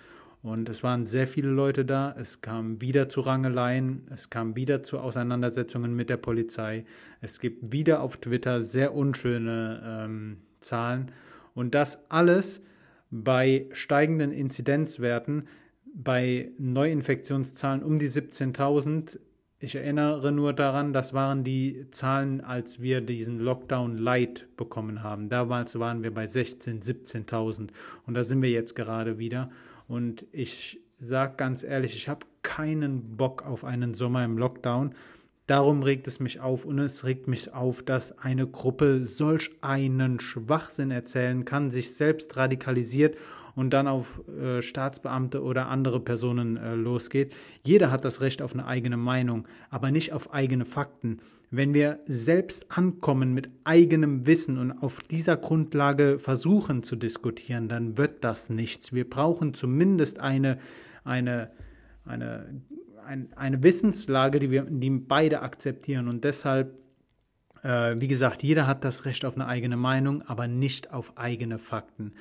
[0.42, 2.14] Und es waren sehr viele Leute da.
[2.18, 4.06] Es kam wieder zu Rangeleien.
[4.10, 6.84] Es kam wieder zu Auseinandersetzungen mit der Polizei.
[7.20, 11.10] Es gibt wieder auf Twitter sehr unschöne ähm, Zahlen.
[11.54, 12.62] Und das alles
[13.10, 15.46] bei steigenden Inzidenzwerten,
[15.92, 19.18] bei Neuinfektionszahlen um die 17.000.
[19.62, 25.28] Ich erinnere nur daran, das waren die Zahlen, als wir diesen Lockdown Light bekommen haben.
[25.28, 26.82] Damals waren wir bei 16.000,
[27.28, 27.68] 17.000
[28.06, 29.50] und da sind wir jetzt gerade wieder.
[29.86, 34.94] Und ich sage ganz ehrlich, ich habe keinen Bock auf einen Sommer im Lockdown.
[35.46, 40.20] Darum regt es mich auf und es regt mich auf, dass eine Gruppe solch einen
[40.20, 43.18] Schwachsinn erzählen kann, sich selbst radikalisiert
[43.54, 47.32] und dann auf äh, Staatsbeamte oder andere Personen äh, losgeht.
[47.64, 51.18] Jeder hat das Recht auf eine eigene Meinung, aber nicht auf eigene Fakten.
[51.50, 57.98] Wenn wir selbst ankommen mit eigenem Wissen und auf dieser Grundlage versuchen zu diskutieren, dann
[57.98, 58.92] wird das nichts.
[58.92, 60.58] Wir brauchen zumindest eine,
[61.02, 61.50] eine,
[62.04, 62.62] eine,
[63.04, 66.06] ein, eine Wissenslage, die wir die beide akzeptieren.
[66.06, 66.78] Und deshalb
[67.62, 71.58] äh, wie gesagt, jeder hat das Recht auf eine eigene Meinung, aber nicht auf eigene
[71.58, 72.12] Fakten.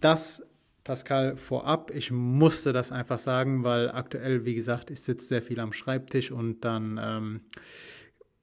[0.00, 0.42] Das
[0.84, 5.60] Pascal, vorab, ich musste das einfach sagen, weil aktuell, wie gesagt, ich sitze sehr viel
[5.60, 7.40] am Schreibtisch und dann, ähm,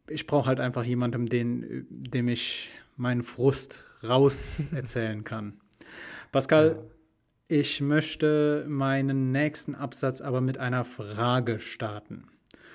[0.08, 5.60] ich brauche halt einfach jemanden, den, dem ich meinen Frust raus erzählen kann.
[6.32, 7.58] Pascal, ja.
[7.58, 12.30] ich möchte meinen nächsten Absatz aber mit einer Frage starten.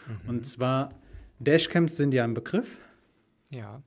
[0.06, 0.28] Mhm.
[0.28, 0.90] Und zwar,
[1.38, 2.78] Dashcams sind ja ein Begriff.
[3.50, 3.82] Ja.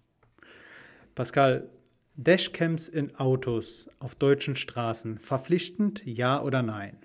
[1.13, 1.69] Pascal,
[2.17, 6.97] Dashcams in Autos auf deutschen Straßen verpflichtend, ja oder nein?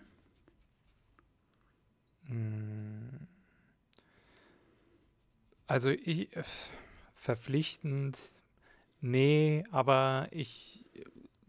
[5.67, 6.31] Also ich
[7.15, 8.19] verpflichtend,
[9.03, 10.87] nee, aber ich,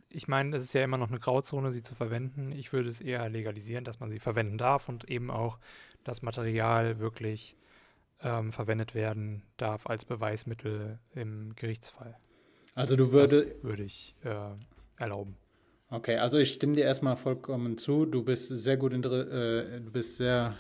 [0.10, 2.52] ich meine, es ist ja immer noch eine Grauzone, sie zu verwenden.
[2.52, 5.58] Ich würde es eher legalisieren, dass man sie verwenden darf und eben auch
[6.04, 7.56] das Material wirklich
[8.22, 12.18] ähm, verwendet werden darf als Beweismittel im Gerichtsfall.
[12.76, 13.64] Also du würdest.
[13.64, 14.34] würde ich äh,
[14.98, 15.36] erlauben.
[15.90, 18.06] Okay, also ich stimme dir erstmal vollkommen zu.
[18.06, 20.56] Du bist sehr gut, äh, du bist sehr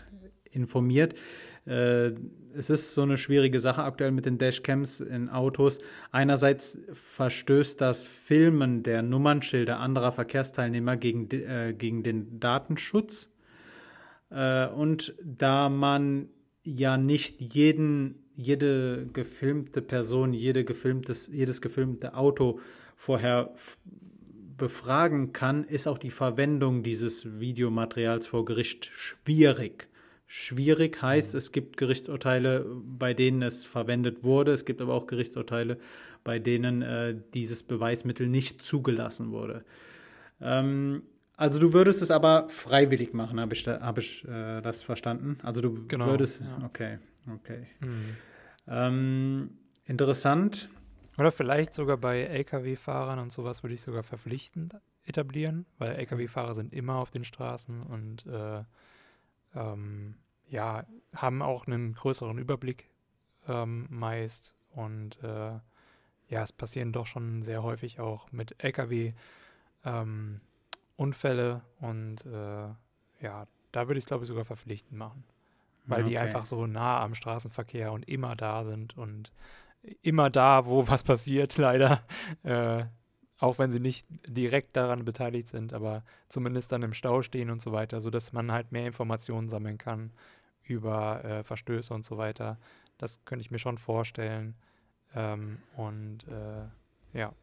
[0.52, 1.15] informiert.
[1.65, 2.12] Äh,
[2.54, 5.80] es ist so eine schwierige Sache aktuell mit den Dashcams in Autos.
[6.12, 13.34] Einerseits verstößt das Filmen der Nummernschilder anderer Verkehrsteilnehmer gegen, äh, gegen den Datenschutz.
[14.30, 16.30] Äh, und da man
[16.63, 22.60] ja nicht jeden jede gefilmte Person, jede gefilmtes, jedes gefilmte Auto
[22.96, 23.54] vorher
[24.58, 29.88] befragen kann, ist auch die Verwendung dieses Videomaterials vor Gericht schwierig.
[30.26, 31.02] schwierig.
[31.02, 31.38] Heißt, mhm.
[31.38, 32.65] es gibt Gerichtsurteile,
[32.98, 34.54] bei denen es verwendet wurde.
[34.54, 35.78] Es gibt aber auch Gerichtsurteile,
[36.24, 39.63] bei denen äh, dieses Beweismittel nicht zugelassen wurde.
[40.41, 41.04] Ähm,
[41.36, 45.38] also du würdest es aber freiwillig machen, habe ich, hab ich äh, das verstanden?
[45.43, 46.41] Also du genau, würdest.
[46.41, 46.65] Ja.
[46.65, 47.68] Okay, okay.
[47.80, 48.18] Mhm.
[48.68, 50.70] Ähm, interessant.
[51.18, 56.74] Oder vielleicht sogar bei Lkw-Fahrern und sowas würde ich sogar verpflichtend etablieren, weil Lkw-Fahrer sind
[56.74, 58.64] immer auf den Straßen und äh,
[59.56, 60.16] ähm,
[60.48, 62.90] ja, haben auch einen größeren Überblick
[63.48, 65.60] ähm, meist und äh,
[66.30, 69.14] ja, es passieren doch schon sehr häufig auch mit Lkw
[69.86, 70.42] ähm,
[70.96, 72.70] Unfälle und äh,
[73.22, 75.24] ja, da würde ich es glaube ich sogar verpflichtend machen,
[75.86, 76.10] weil okay.
[76.10, 79.32] die einfach so nah am Straßenverkehr und immer da sind und
[80.02, 82.04] immer da, wo was passiert, leider.
[82.43, 82.86] Äh,
[83.39, 87.62] auch wenn sie nicht direkt daran beteiligt sind, aber zumindest dann im Stau stehen und
[87.62, 90.12] so weiter, sodass man halt mehr Informationen sammeln kann
[90.63, 92.58] über äh, Verstöße und so weiter.
[92.98, 94.56] Das könnte ich mir schon vorstellen.
[95.13, 97.34] Ähm, und äh, ja,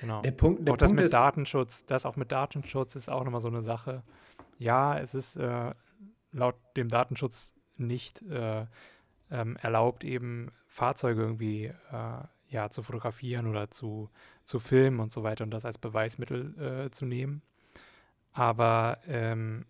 [0.00, 0.20] genau.
[0.22, 3.40] Der Punkt, der auch das Punkt mit Datenschutz, das auch mit Datenschutz ist auch nochmal
[3.40, 4.02] so eine Sache.
[4.58, 5.72] Ja, es ist äh,
[6.32, 8.66] laut dem Datenschutz nicht äh,
[9.30, 14.10] ähm, erlaubt, eben Fahrzeuge irgendwie äh, ja, zu fotografieren oder zu,
[14.44, 17.42] zu filmen und so weiter und das als Beweismittel äh, zu nehmen.
[18.32, 19.64] Aber ähm,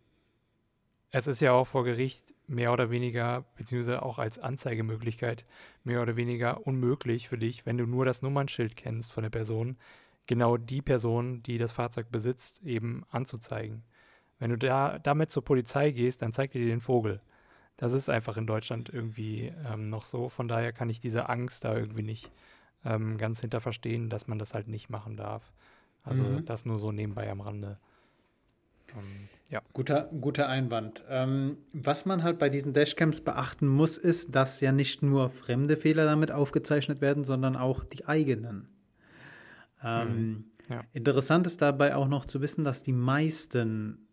[1.10, 5.46] es ist ja auch vor Gericht mehr oder weniger, beziehungsweise auch als Anzeigemöglichkeit,
[5.84, 9.76] mehr oder weniger unmöglich für dich, wenn du nur das Nummernschild kennst von der Person,
[10.26, 13.82] genau die Person, die das Fahrzeug besitzt, eben anzuzeigen.
[14.38, 17.20] Wenn du da damit zur Polizei gehst, dann zeigt dir den Vogel.
[17.80, 20.28] Das ist einfach in Deutschland irgendwie ähm, noch so.
[20.28, 22.30] Von daher kann ich diese Angst da irgendwie nicht
[22.84, 25.50] ähm, ganz hinter verstehen, dass man das halt nicht machen darf.
[26.02, 26.44] Also mhm.
[26.44, 27.78] das nur so nebenbei am Rande.
[28.94, 29.62] Um, ja.
[29.72, 31.04] Guter, guter Einwand.
[31.08, 35.78] Ähm, was man halt bei diesen Dashcams beachten muss, ist, dass ja nicht nur fremde
[35.78, 38.68] Fehler damit aufgezeichnet werden, sondern auch die eigenen.
[39.82, 40.44] Ähm, mhm.
[40.68, 40.84] ja.
[40.92, 44.06] Interessant ist dabei auch noch zu wissen, dass die meisten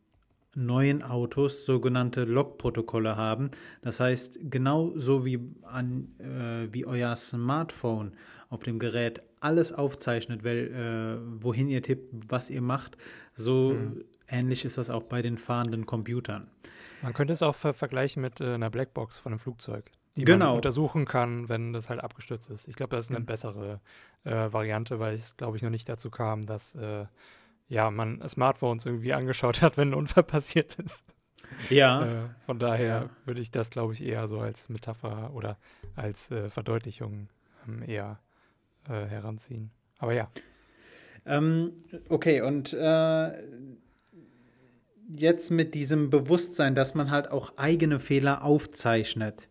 [0.58, 3.52] neuen Autos sogenannte Logprotokolle haben.
[3.82, 8.14] Das heißt, genauso wie, an, äh, wie euer Smartphone
[8.50, 12.98] auf dem Gerät alles aufzeichnet, weil, äh, wohin ihr tippt, was ihr macht,
[13.36, 14.04] so mhm.
[14.28, 16.48] ähnlich ist das auch bei den fahrenden Computern.
[17.04, 20.48] Man könnte es auch ver vergleichen mit äh, einer Blackbox von einem Flugzeug, die genau.
[20.48, 22.68] man untersuchen kann, wenn das halt abgestürzt ist.
[22.68, 23.26] Ich glaube, das ist eine mhm.
[23.28, 23.80] bessere
[24.24, 27.06] äh, Variante, weil es, glaube ich, noch nicht dazu kam, dass äh,
[27.68, 31.06] ja, man Smartphones irgendwie angeschaut hat, wenn ein Unfall passiert ist.
[31.70, 32.06] Ja.
[32.06, 33.10] Äh, von daher ja.
[33.26, 35.58] würde ich das, glaube ich, eher so als Metapher oder
[35.96, 37.30] als äh, Verdeutlichung
[37.68, 38.20] ähm, eher
[38.88, 39.72] äh, heranziehen.
[39.98, 40.30] Aber ja.
[41.26, 41.74] Ähm,
[42.10, 43.32] okay, und äh,
[45.10, 49.48] jetzt mit diesem Bewusstsein, dass man halt auch eigene Fehler aufzeichnet,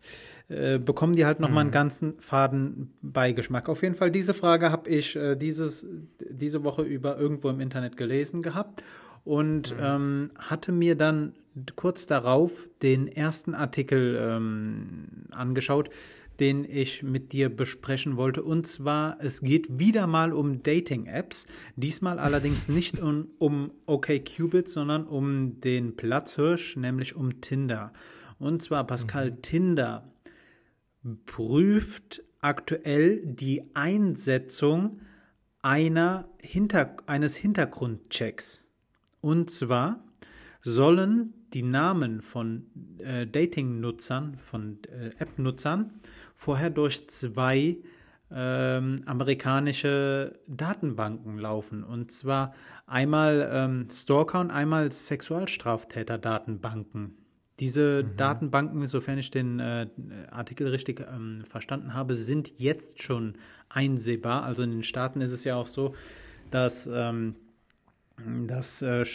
[0.49, 1.67] äh, bekommen die halt nochmal mhm.
[1.67, 3.67] einen ganzen faden Beigeschmack.
[3.67, 5.85] Auf jeden Fall, diese Frage habe ich äh, dieses,
[6.29, 8.83] diese Woche über irgendwo im Internet gelesen gehabt
[9.25, 9.83] und mhm.
[9.83, 11.33] ähm, hatte mir dann
[11.75, 15.89] kurz darauf den ersten Artikel ähm, angeschaut,
[16.39, 18.41] den ich mit dir besprechen wollte.
[18.41, 21.47] Und zwar, es geht wieder mal um Dating-Apps.
[21.75, 27.91] Diesmal allerdings nicht um, um OKCupid, sondern um den Platzhirsch, nämlich um Tinder.
[28.39, 29.41] Und zwar, Pascal, mhm.
[29.41, 30.07] Tinder
[31.25, 35.01] prüft aktuell die Einsetzung
[35.61, 38.63] einer Hinter eines Hintergrundchecks.
[39.21, 40.03] Und zwar
[40.61, 42.67] sollen die Namen von
[42.99, 45.99] äh, Dating-Nutzern, von äh, App-Nutzern
[46.35, 47.77] vorher durch zwei
[48.29, 51.81] ähm, amerikanische Datenbanken laufen.
[51.83, 52.53] Und zwar
[52.85, 57.15] einmal ähm, Stalker und einmal Sexualstraftäter-Datenbanken.
[57.59, 58.17] Diese mhm.
[58.17, 59.87] Datenbanken, sofern ich den äh,
[60.29, 63.35] Artikel richtig ähm, verstanden habe, sind jetzt schon
[63.69, 64.43] einsehbar.
[64.43, 65.95] Also in den Staaten ist es ja auch so,
[66.51, 67.35] dass, ähm,
[68.45, 69.05] dass, äh,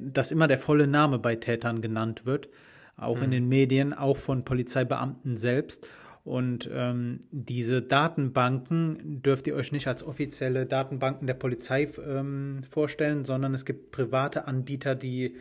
[0.00, 2.48] dass immer der volle Name bei Tätern genannt wird,
[2.96, 3.24] auch mhm.
[3.24, 5.86] in den Medien, auch von Polizeibeamten selbst.
[6.24, 13.26] Und ähm, diese Datenbanken dürft ihr euch nicht als offizielle Datenbanken der Polizei ähm, vorstellen,
[13.26, 15.36] sondern es gibt private Anbieter, die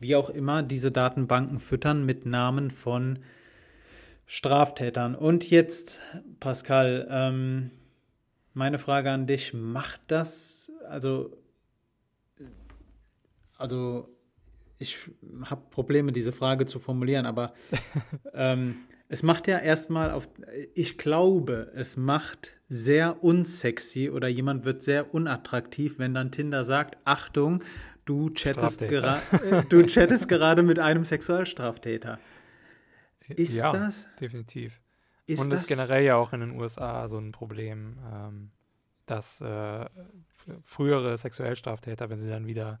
[0.00, 3.20] wie auch immer diese Datenbanken füttern mit Namen von
[4.26, 5.14] Straftätern.
[5.14, 6.00] Und jetzt,
[6.40, 7.70] Pascal, ähm,
[8.54, 11.36] meine Frage an dich, macht das, also,
[13.56, 14.08] also
[14.78, 14.98] ich
[15.44, 17.54] habe Probleme, diese Frage zu formulieren, aber
[18.34, 18.76] ähm,
[19.08, 20.28] es macht ja erstmal auf,
[20.74, 26.98] ich glaube, es macht sehr unsexy oder jemand wird sehr unattraktiv, wenn dann Tinder sagt,
[27.04, 27.62] Achtung,
[28.06, 32.18] du chattest, gera äh, du chattest gerade mit einem Sexualstraftäter.
[33.28, 34.06] Ist ja, das?
[34.20, 34.80] definitiv.
[35.26, 38.50] Ist Und das ist generell ja auch in den USA so ein Problem, ähm,
[39.06, 39.84] dass äh,
[40.62, 42.80] frühere Sexuellstraftäter, wenn sie dann wieder,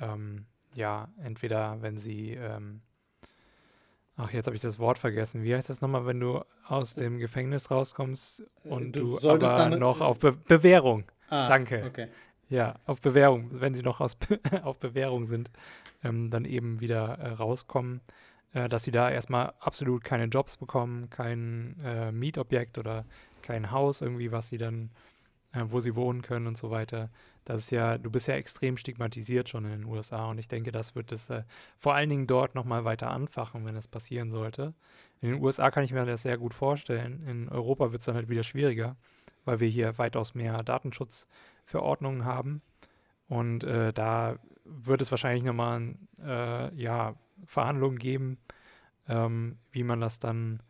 [0.00, 2.80] ähm, ja, entweder wenn sie, ähm,
[4.16, 5.44] ach, jetzt habe ich das Wort vergessen.
[5.44, 9.70] Wie heißt das nochmal, wenn du aus dem Gefängnis rauskommst und du du, solltest aber
[9.70, 11.84] dann- noch auf Be Bewährung, Ah, Danke.
[11.86, 12.08] Okay.
[12.54, 14.16] Ja, auf Bewährung, wenn sie noch aus,
[14.62, 15.50] auf Bewährung sind,
[16.02, 18.00] ähm, dann eben wieder äh, rauskommen,
[18.52, 23.04] äh, dass sie da erstmal absolut keine Jobs bekommen, kein äh, Mietobjekt oder
[23.42, 24.90] kein Haus irgendwie, was sie dann,
[25.52, 27.10] äh, wo sie wohnen können und so weiter.
[27.44, 30.72] Das ist ja, du bist ja extrem stigmatisiert schon in den USA und ich denke,
[30.72, 31.42] das wird es äh,
[31.76, 34.72] vor allen Dingen dort nochmal weiter anfachen, wenn es passieren sollte.
[35.20, 37.22] In den USA kann ich mir das sehr gut vorstellen.
[37.26, 38.96] In Europa wird es dann halt wieder schwieriger,
[39.44, 40.62] weil wir hier weitaus mehr
[41.64, 42.62] Datenschutzverordnungen haben.
[43.28, 47.14] Und äh, da wird es wahrscheinlich nochmal äh, ja,
[47.46, 48.38] Verhandlungen geben,
[49.08, 50.62] ähm, wie man das dann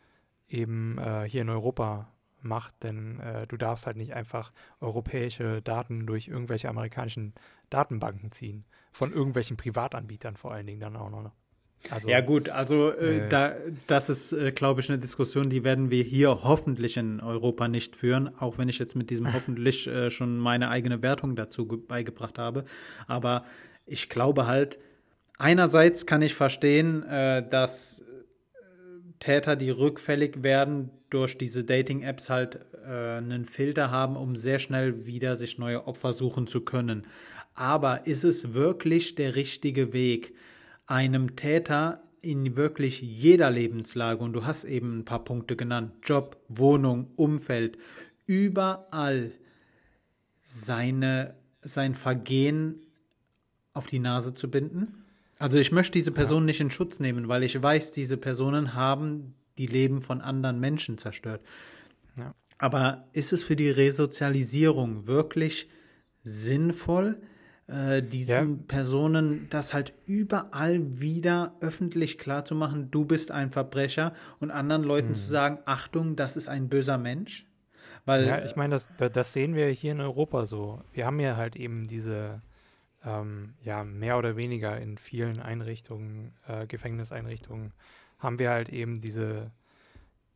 [0.49, 2.09] eben äh, hier in Europa
[2.41, 2.83] macht.
[2.83, 7.35] Denn äh, du darfst halt nicht einfach europäische Daten durch irgendwelche amerikanischen
[7.71, 8.65] Datenbanken ziehen.
[8.93, 11.33] Von irgendwelchen Privatanbietern vor allen Dingen dann auch noch.
[11.91, 13.55] Also, Ja gut, also äh, Äh, da,
[13.87, 17.97] das ist, äh, glaube ich, eine Diskussion, die werden wir hier hoffentlich in Europa nicht
[17.97, 21.79] führen, auch wenn ich jetzt mit diesem hoffentlich äh, schon meine eigene Wertung dazu ge-
[21.79, 22.65] beigebracht habe.
[23.07, 23.45] Aber
[23.87, 24.79] ich glaube halt,
[25.39, 28.05] einerseits kann ich verstehen, äh, dass äh,
[29.19, 35.37] Täter, die rückfällig werden, durch diese Dating-Apps halt einen Filter haben, um sehr schnell wieder
[35.37, 37.07] sich neue Opfer suchen zu können.
[37.55, 40.35] Aber ist es wirklich der richtige Weg?
[40.87, 46.39] Einem Täter in wirklich jeder Lebenslage, und du hast eben ein paar Punkte genannt, Job,
[46.49, 47.77] Wohnung, Umfeld,
[48.27, 49.33] überall
[50.43, 52.87] seine, sein Vergehen
[53.73, 55.05] auf die Nase zu binden?
[55.39, 59.35] Also ich möchte diese Person nicht in Schutz nehmen, weil ich weiß, diese Personen haben
[59.59, 61.43] die Leben von anderen Menschen zerstört.
[62.17, 62.33] Ja.
[62.59, 65.69] Aber ist es für die Resozialisierung wirklich
[66.23, 67.21] sinnvoll,
[67.67, 74.83] äh, diesen Personen das halt überall wieder öffentlich klarzumachen, du bist ein Verbrecher und anderen
[74.85, 77.47] Leuten zu sagen, Achtung, das ist ein böser Mensch?
[78.05, 80.83] Weil Ja, ich meine, das, da- das sehen wir hier in Europa so.
[80.93, 82.43] Wir haben ja halt eben diese,
[83.05, 87.73] ähm, ja, mehr oder weniger in vielen Einrichtungen, äh, Gefängniseinrichtungen,
[88.19, 89.51] haben wir halt eben diese,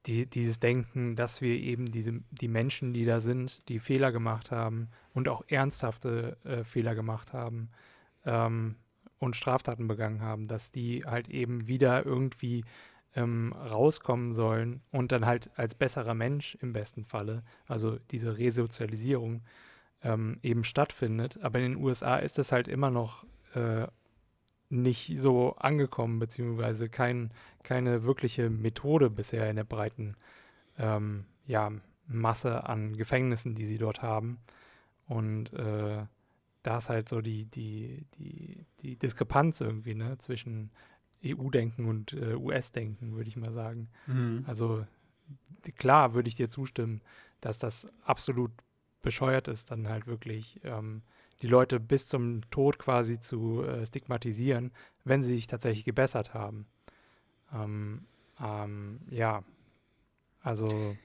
[0.09, 4.51] die, dieses Denken, dass wir eben diese, die Menschen, die da sind, die Fehler gemacht
[4.51, 7.69] haben und auch ernsthafte äh, Fehler gemacht haben
[8.25, 8.77] ähm,
[9.19, 12.65] und Straftaten begangen haben, dass die halt eben wieder irgendwie
[13.15, 19.43] ähm, rauskommen sollen und dann halt als besserer Mensch im besten Falle, also diese Resozialisierung
[20.03, 21.39] ähm, eben stattfindet.
[21.43, 23.87] Aber in den USA ist das halt immer noch äh,
[24.71, 27.31] nicht so angekommen, beziehungsweise kein,
[27.63, 30.17] keine wirkliche Methode bisher in der breiten
[30.79, 31.73] ähm, ja,
[32.07, 34.39] Masse an Gefängnissen, die sie dort haben.
[35.07, 36.05] Und äh,
[36.63, 40.71] da ist halt so die, die, die, die Diskrepanz irgendwie ne, zwischen
[41.25, 43.89] EU-Denken und äh, US-Denken, würde ich mal sagen.
[44.07, 44.45] Mhm.
[44.47, 44.87] Also
[45.77, 47.01] klar würde ich dir zustimmen,
[47.41, 48.53] dass das absolut
[49.03, 51.03] bescheuert ist, dann halt wirklich ähm,
[51.43, 54.73] die Leute bis zum Tod quasi zu äh, stigmatisieren,
[55.05, 56.67] wenn sie sich tatsächlich gebessert haben.
[57.55, 58.07] Ähm,
[58.41, 59.43] ähm, ja,
[60.43, 60.97] also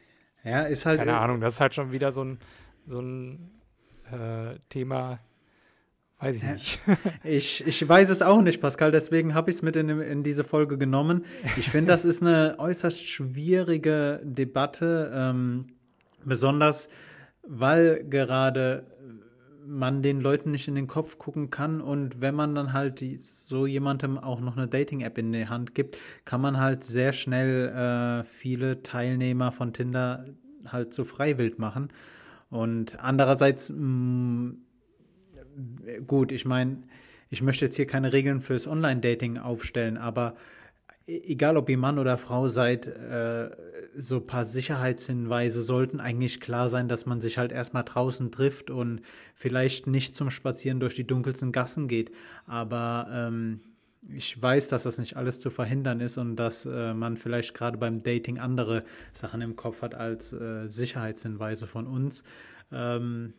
[0.44, 2.40] ja, ist halt keine Ahnung, das ist halt schon wieder so ein,
[2.86, 3.52] so ein
[4.12, 5.20] äh, Thema,
[6.20, 6.80] weiß ich nicht.
[7.24, 10.44] Ich, ich weiß es auch nicht, Pascal, deswegen habe ich es mit in, in diese
[10.44, 11.26] Folge genommen.
[11.58, 15.68] Ich finde, das ist eine äußerst schwierige Debatte, ähm,
[16.26, 16.90] besonders
[17.44, 18.86] weil gerade
[19.66, 23.18] man den Leuten nicht in den Kopf gucken kann und wenn man dann halt die,
[23.18, 27.70] so jemandem auch noch eine Dating-App in die Hand gibt, kann man halt sehr schnell
[27.70, 30.26] äh, viele Teilnehmer von Tinder
[30.66, 31.90] halt zu freiwild machen.
[32.50, 34.54] Und andererseits mh,
[36.08, 36.84] gut, ich meine,
[37.30, 40.36] ich möchte jetzt hier keine Regeln fürs Online-Dating aufstellen, aber
[41.08, 43.50] egal ob ihr Mann oder Frau seid, äh,
[43.96, 48.70] so ein paar Sicherheitshinweise sollten eigentlich klar sein, dass man sich halt erstmal draußen trifft
[48.70, 49.02] und
[49.36, 52.12] vielleicht nicht zum Spazieren durch die dunkelsten Gassen geht.
[52.46, 53.62] Aber ähm,
[54.10, 57.78] ich weiß, dass das nicht alles zu verhindern ist und dass äh, man vielleicht gerade
[57.78, 62.24] beim Dating andere Sachen im Kopf hat als äh, Sicherheitshinweise von uns.
[62.72, 63.34] Ähm,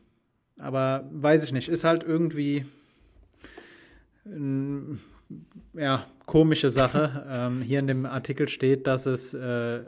[0.59, 2.65] aber weiß ich nicht, ist halt irgendwie
[4.27, 5.01] ähm,
[5.75, 7.27] ja, komische Sache.
[7.29, 9.85] ähm, hier in dem Artikel steht, dass es äh,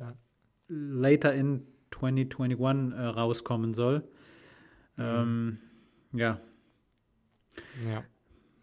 [0.68, 4.06] later in 2021 äh, rauskommen soll.
[4.98, 5.58] Ähm,
[6.12, 6.40] ja,
[7.86, 8.04] ja.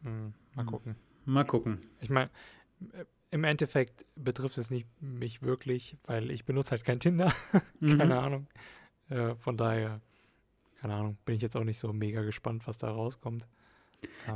[0.03, 0.67] Hm, mal Mhm.
[0.67, 0.95] gucken.
[1.25, 1.79] mal gucken.
[2.01, 2.29] Ich meine,
[3.31, 7.33] im Endeffekt betrifft es nicht mich wirklich, weil ich benutze halt kein Tinder.
[7.79, 8.11] keine mhm.
[8.11, 8.47] Ahnung.
[9.09, 10.01] Äh, von daher,
[10.79, 13.47] keine Ahnung, bin ich jetzt auch nicht so mega gespannt, was da rauskommt.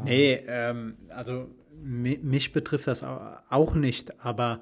[0.03, 1.49] Nee, ähm, also
[1.81, 4.61] mich betrifft das auch nicht, aber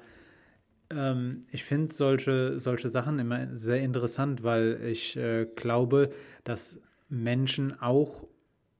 [0.90, 6.10] ähm, ich finde solche, solche Sachen immer sehr interessant, weil ich äh, glaube,
[6.44, 8.26] dass Menschen auch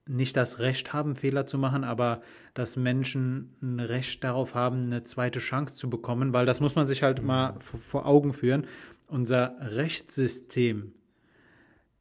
[0.08, 2.20] nicht das Recht haben, Fehler zu machen, aber
[2.54, 6.86] dass Menschen ein Recht darauf haben, eine zweite Chance zu bekommen, weil das muss man
[6.86, 8.66] sich halt mal vor Augen führen.
[9.08, 10.92] Unser Rechtssystem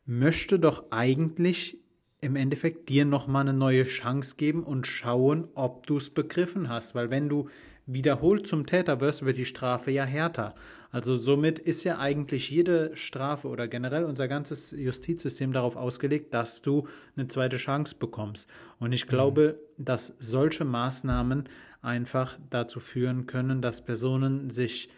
[0.05, 1.80] möchte doch eigentlich
[2.26, 6.95] im Endeffekt dir nochmal eine neue Chance geben und schauen, ob du es begriffen hast.
[6.95, 7.49] Weil wenn du
[7.86, 10.55] wiederholt zum Täter wirst, wird die Strafe ja härter.
[10.91, 16.63] Also somit ist ja eigentlich jede Strafe oder generell unser ganzes Justizsystem darauf ausgelegt, dass
[16.63, 18.49] du eine zweite Chance bekommst.
[18.80, 19.86] Und ich glaube, mhm.
[19.86, 21.47] dass solche Maßnahmen
[21.84, 24.89] einfach dazu führen können, dass Personen sich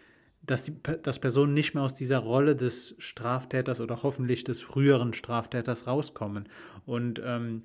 [0.50, 5.12] dass, die, dass Personen nicht mehr aus dieser Rolle des Straftäters oder hoffentlich des früheren
[5.12, 6.48] Straftäters rauskommen.
[6.86, 7.62] Und ähm,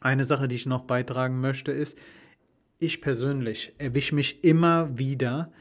[0.00, 1.98] eine Sache, die ich noch beitragen möchte, ist,
[2.78, 5.52] ich persönlich erwische mich immer wieder,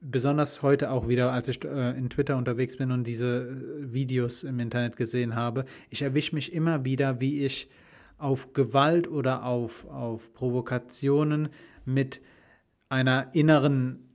[0.00, 4.44] besonders heute auch wieder, als ich äh, in Twitter unterwegs bin und diese äh, Videos
[4.44, 7.68] im Internet gesehen habe, ich erwische mich immer wieder, wie ich
[8.18, 11.48] auf Gewalt oder auf, auf Provokationen
[11.84, 12.20] mit
[12.88, 14.07] einer inneren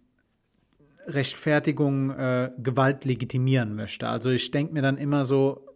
[1.08, 4.08] Rechtfertigung äh, Gewalt legitimieren möchte.
[4.08, 5.68] Also ich denke mir dann immer so,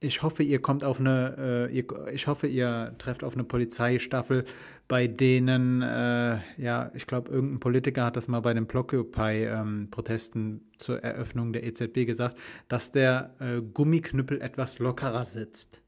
[0.00, 4.44] ich hoffe, ihr kommt auf eine, äh, ihr, ich hoffe, ihr trefft auf eine Polizeistaffel,
[4.86, 10.60] bei denen, äh, ja, ich glaube, irgendein Politiker hat das mal bei den Blockupy-Protesten ähm,
[10.76, 15.82] zur Eröffnung der EZB gesagt, dass der äh, Gummiknüppel etwas lockerer sitzt.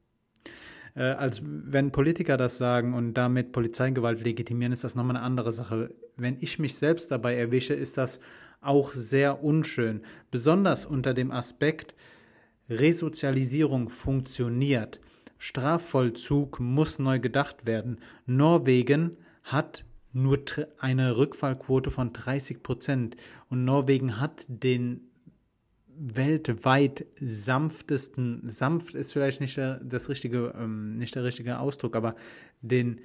[0.93, 5.53] Äh, als wenn Politiker das sagen und damit Polizeigewalt legitimieren, ist das nochmal eine andere
[5.53, 5.95] Sache.
[6.17, 8.19] Wenn ich mich selbst dabei erwische, ist das
[8.61, 11.95] auch sehr unschön, besonders unter dem Aspekt,
[12.69, 14.99] Resozialisierung funktioniert.
[15.37, 17.99] Strafvollzug muss neu gedacht werden.
[18.25, 19.83] Norwegen hat
[20.13, 20.39] nur
[20.77, 23.17] eine Rückfallquote von 30 Prozent
[23.49, 25.01] und Norwegen hat den
[25.87, 32.15] weltweit sanftesten, sanft ist vielleicht nicht der, das richtige, ähm, nicht der richtige Ausdruck, aber
[32.61, 33.01] den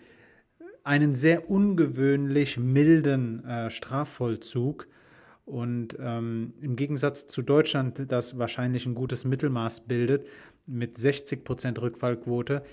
[0.82, 4.86] einen sehr ungewöhnlich milden äh, Strafvollzug
[5.46, 10.26] und ähm, im Gegensatz zu Deutschland, das wahrscheinlich ein gutes Mittelmaß bildet,
[10.66, 12.64] mit 60 Prozent Rückfallquote,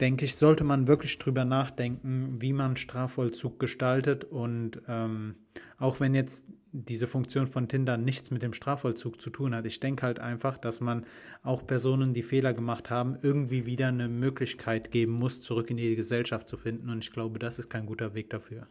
[0.00, 4.24] denke ich, sollte man wirklich drüber nachdenken, wie man Strafvollzug gestaltet.
[4.24, 5.34] Und ähm,
[5.76, 9.78] auch wenn jetzt diese Funktion von Tinder nichts mit dem Strafvollzug zu tun hat, ich
[9.78, 11.04] denke halt einfach, dass man
[11.42, 15.94] auch Personen, die Fehler gemacht haben, irgendwie wieder eine Möglichkeit geben muss, zurück in die
[15.96, 16.88] Gesellschaft zu finden.
[16.88, 18.66] Und ich glaube, das ist kein guter Weg dafür.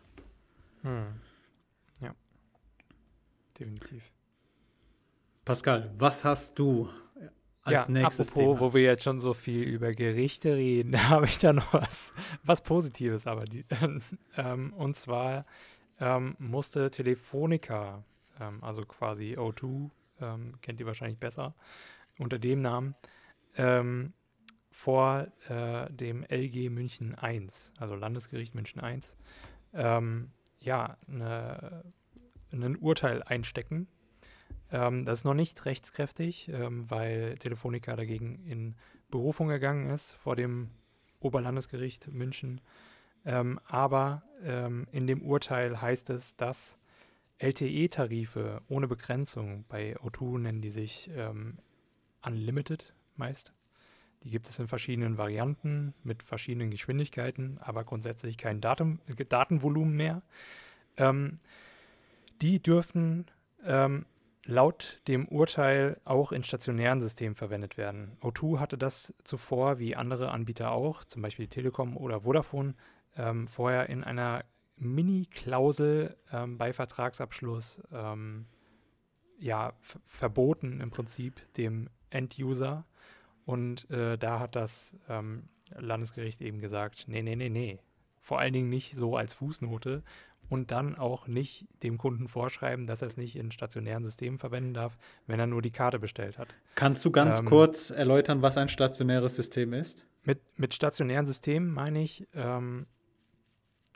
[0.81, 1.05] Hm
[3.61, 4.11] definitiv.
[5.45, 6.89] Pascal, was hast du
[7.63, 8.59] als ja, nächstes apropos, Thema?
[8.59, 12.61] wo wir jetzt schon so viel über Gerichte reden, habe ich da noch was, was
[12.61, 13.65] Positives, aber die,
[14.37, 15.45] ähm, und zwar
[15.99, 18.03] ähm, musste Telefonica,
[18.39, 19.89] ähm, also quasi O2,
[20.21, 21.53] ähm, kennt ihr wahrscheinlich besser,
[22.17, 22.95] unter dem Namen,
[23.57, 24.13] ähm,
[24.71, 29.15] vor äh, dem LG München 1, also Landesgericht München 1,
[29.73, 31.83] ähm, ja, eine
[32.51, 33.87] ein Urteil einstecken.
[34.71, 38.75] Ähm, das ist noch nicht rechtskräftig, ähm, weil Telefonica dagegen in
[39.09, 40.69] Berufung gegangen ist vor dem
[41.19, 42.61] Oberlandesgericht München.
[43.25, 46.77] Ähm, aber ähm, in dem Urteil heißt es, dass
[47.39, 51.57] LTE-Tarife ohne Begrenzung, bei O2 nennen die sich ähm,
[52.23, 53.53] Unlimited meist,
[54.23, 58.99] die gibt es in verschiedenen Varianten mit verschiedenen Geschwindigkeiten, aber grundsätzlich kein Daten,
[59.29, 60.21] Datenvolumen mehr.
[60.97, 61.39] Ähm,
[62.41, 63.25] die dürfen
[63.63, 64.05] ähm,
[64.45, 68.17] laut dem Urteil auch in stationären Systemen verwendet werden.
[68.21, 72.73] O2 hatte das zuvor, wie andere Anbieter auch, zum Beispiel Telekom oder Vodafone,
[73.15, 74.43] ähm, vorher in einer
[74.77, 78.47] Mini-Klausel ähm, bei Vertragsabschluss ähm,
[79.37, 79.73] ja,
[80.05, 82.85] verboten im Prinzip dem End-User.
[83.45, 87.79] Und äh, da hat das ähm, Landesgericht eben gesagt, nee, nee, nee, nee.
[88.21, 90.03] Vor allen Dingen nicht so als Fußnote,
[90.51, 94.73] und dann auch nicht dem Kunden vorschreiben, dass er es nicht in stationären Systemen verwenden
[94.73, 96.49] darf, wenn er nur die Karte bestellt hat.
[96.75, 100.05] Kannst du ganz ähm, kurz erläutern, was ein stationäres System ist?
[100.23, 102.85] Mit, mit stationären Systemen meine ich ähm,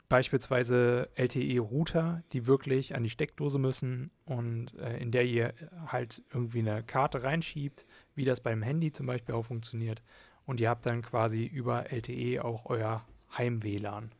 [0.07, 5.53] beispielsweise LTE-Router, die wirklich an die Steckdose müssen und äh, in der ihr
[5.87, 10.01] halt irgendwie eine Karte reinschiebt, wie das beim Handy zum Beispiel auch funktioniert.
[10.45, 13.03] Und ihr habt dann quasi über LTE auch euer
[13.37, 14.11] Heim-WLAN.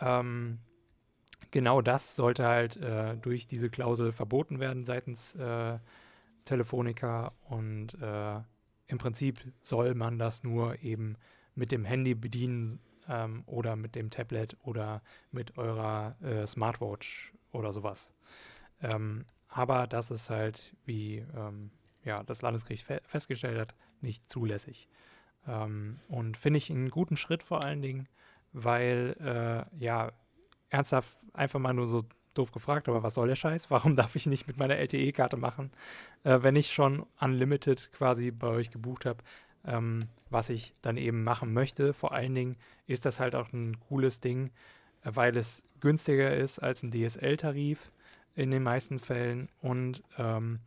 [0.00, 0.58] Ähm,
[1.50, 5.78] genau das sollte halt äh, durch diese Klausel verboten werden seitens äh,
[6.44, 8.40] Telefonica und äh,
[8.86, 11.16] im Prinzip soll man das nur eben
[11.54, 17.72] mit dem Handy bedienen ähm, oder mit dem Tablet oder mit eurer äh, Smartwatch oder
[17.72, 18.12] sowas.
[18.82, 21.70] Ähm, aber das ist halt, wie ähm,
[22.04, 24.88] ja, das Landesgericht fe festgestellt hat, nicht zulässig.
[25.46, 28.08] Ähm, und finde ich einen guten Schritt vor allen Dingen,
[28.52, 30.12] weil äh, ja,
[30.70, 33.70] ernsthaft einfach mal nur so doof gefragt, aber was soll der Scheiß?
[33.70, 35.70] Warum darf ich nicht mit meiner LTE-Karte machen,
[36.24, 39.22] äh, wenn ich schon Unlimited quasi bei euch gebucht habe?
[39.66, 41.94] Ähm, was ich dann eben machen möchte.
[41.94, 44.50] Vor allen Dingen ist das halt auch ein cooles Ding,
[45.02, 47.90] weil es günstiger ist als ein DSL-Tarif
[48.34, 50.58] in den meisten Fällen und ähm,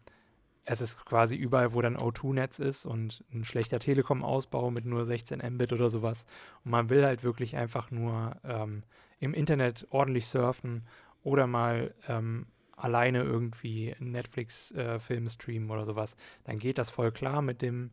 [0.69, 5.41] es ist quasi überall, wo dann O2-Netz ist und ein schlechter Telekom-Ausbau mit nur 16
[5.53, 6.25] Mbit oder sowas.
[6.65, 8.83] Und man will halt wirklich einfach nur ähm,
[9.19, 10.85] im Internet ordentlich surfen
[11.23, 16.17] oder mal ähm, alleine irgendwie Netflix-Film äh, streamen oder sowas.
[16.43, 17.91] Dann geht das voll klar mit dem,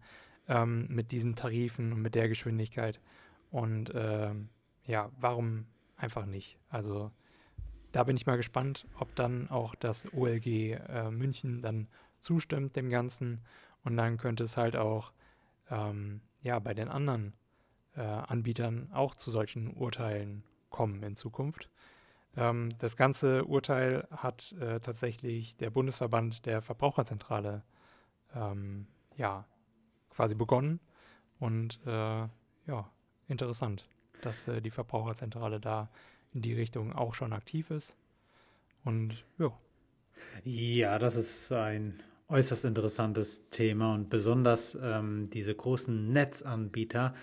[0.48, 3.00] ähm, mit diesen Tarifen und mit der Geschwindigkeit.
[3.52, 4.48] Und ähm,
[4.84, 5.66] ja, warum
[5.96, 6.58] einfach nicht?
[6.70, 7.12] Also
[7.92, 11.86] da bin ich mal gespannt, ob dann auch das OLG äh, München dann
[12.24, 13.40] zustimmt dem Ganzen.
[13.84, 15.12] Und dann könnte es halt auch
[15.70, 17.34] ähm, ja, bei den anderen
[17.96, 21.70] äh, Anbietern auch zu solchen Urteilen kommen in Zukunft.
[22.36, 27.62] Ähm, das ganze Urteil hat äh, tatsächlich der Bundesverband der Verbraucherzentrale
[28.34, 29.46] ähm, ja,
[30.10, 30.80] quasi begonnen.
[31.38, 31.90] Und äh,
[32.66, 32.90] ja,
[33.28, 33.88] interessant,
[34.22, 35.90] dass äh, die Verbraucherzentrale da
[36.32, 37.96] in die Richtung auch schon aktiv ist.
[38.84, 39.52] Und ja.
[40.44, 47.14] Ja, das ist ein äußerst interessantes Thema und besonders ähm, diese großen Netzanbieter.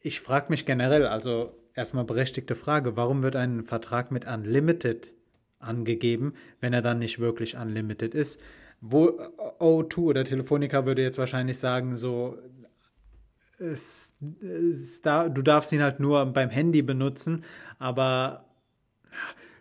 [0.00, 5.12] Ich frage mich generell, also erstmal berechtigte Frage, warum wird ein Vertrag mit Unlimited
[5.58, 8.40] angegeben, wenn er dann nicht wirklich Unlimited ist?
[8.80, 9.08] Wo
[9.58, 12.38] O2 oder Telefonica würde jetzt wahrscheinlich sagen, so,
[13.58, 17.44] es, es da, du darfst ihn halt nur beim Handy benutzen,
[17.78, 18.44] aber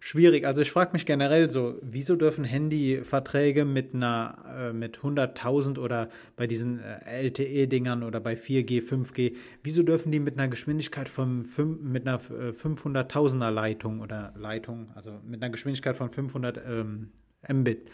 [0.08, 0.46] schwierig.
[0.46, 6.10] Also ich frage mich generell so, wieso dürfen Handyverträge mit einer äh, mit 100.000 oder
[6.38, 11.44] bei diesen äh, LTE-Dingern oder bei 4G, 5G, wieso dürfen die mit einer Geschwindigkeit von
[11.44, 17.10] 5, mit einer äh, 500.000er Leitung oder Leitung, also mit einer Geschwindigkeit von 500 ähm,
[17.52, 17.90] Mbit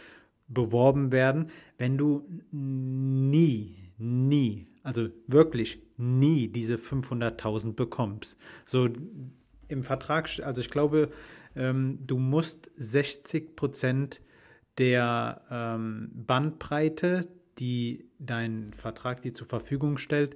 [0.47, 1.47] beworben werden,
[1.79, 8.37] wenn du nie, nie, also wirklich nie diese 500.000 bekommst.
[8.67, 8.89] So
[9.67, 11.09] im Vertrag, also ich glaube,
[11.55, 14.21] ähm, du musst 60 Prozent
[14.77, 17.27] der ähm, Bandbreite,
[17.59, 20.35] die dein Vertrag dir zur Verfügung stellt,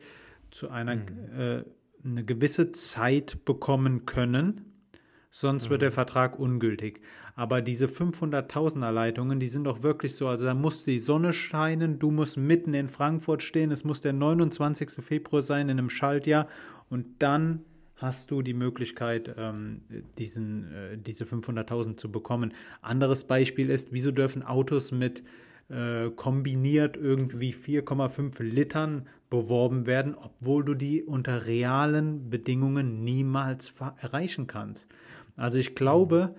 [0.51, 1.03] zu einer mhm.
[1.37, 1.63] äh,
[2.03, 4.73] eine gewisse Zeit bekommen können.
[5.31, 5.69] Sonst mhm.
[5.71, 5.95] wird der mhm.
[5.95, 7.01] Vertrag ungültig.
[7.35, 10.27] Aber diese 500.000er Leitungen, die sind doch wirklich so.
[10.27, 14.13] Also da muss die Sonne scheinen, du musst mitten in Frankfurt stehen, es muss der
[14.13, 15.03] 29.
[15.03, 16.47] Februar sein in einem Schaltjahr
[16.89, 17.63] und dann
[17.97, 19.81] hast du die Möglichkeit, ähm,
[20.17, 22.53] diesen, äh, diese 500.000 zu bekommen.
[22.81, 25.23] Anderes Beispiel ist, wieso dürfen Autos mit
[25.69, 34.47] äh, kombiniert irgendwie 4,5 Litern beworben werden, obwohl du die unter realen Bedingungen niemals erreichen
[34.47, 34.87] kannst.
[35.35, 36.35] Also ich glaube,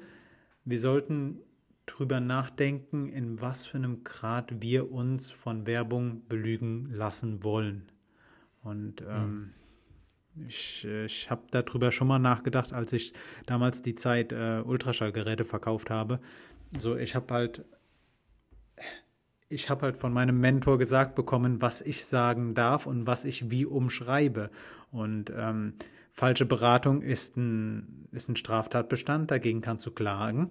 [0.65, 1.41] wir sollten
[1.85, 7.91] drüber nachdenken, in was für einem Grad wir uns von Werbung belügen lassen wollen.
[8.63, 9.51] Und ähm,
[10.47, 13.13] ich, äh, ich habe darüber schon mal nachgedacht, als ich
[13.47, 16.21] damals die Zeit äh, Ultraschallgeräte verkauft habe.
[16.77, 17.65] So, ich habe halt,
[19.49, 23.51] ich habe halt von meinem Mentor gesagt bekommen, was ich sagen darf und was ich
[23.51, 24.51] wie umschreibe.
[24.91, 25.75] Und ähm,
[26.13, 30.51] falsche Beratung ist ein, ist ein Straftatbestand, dagegen kannst du klagen.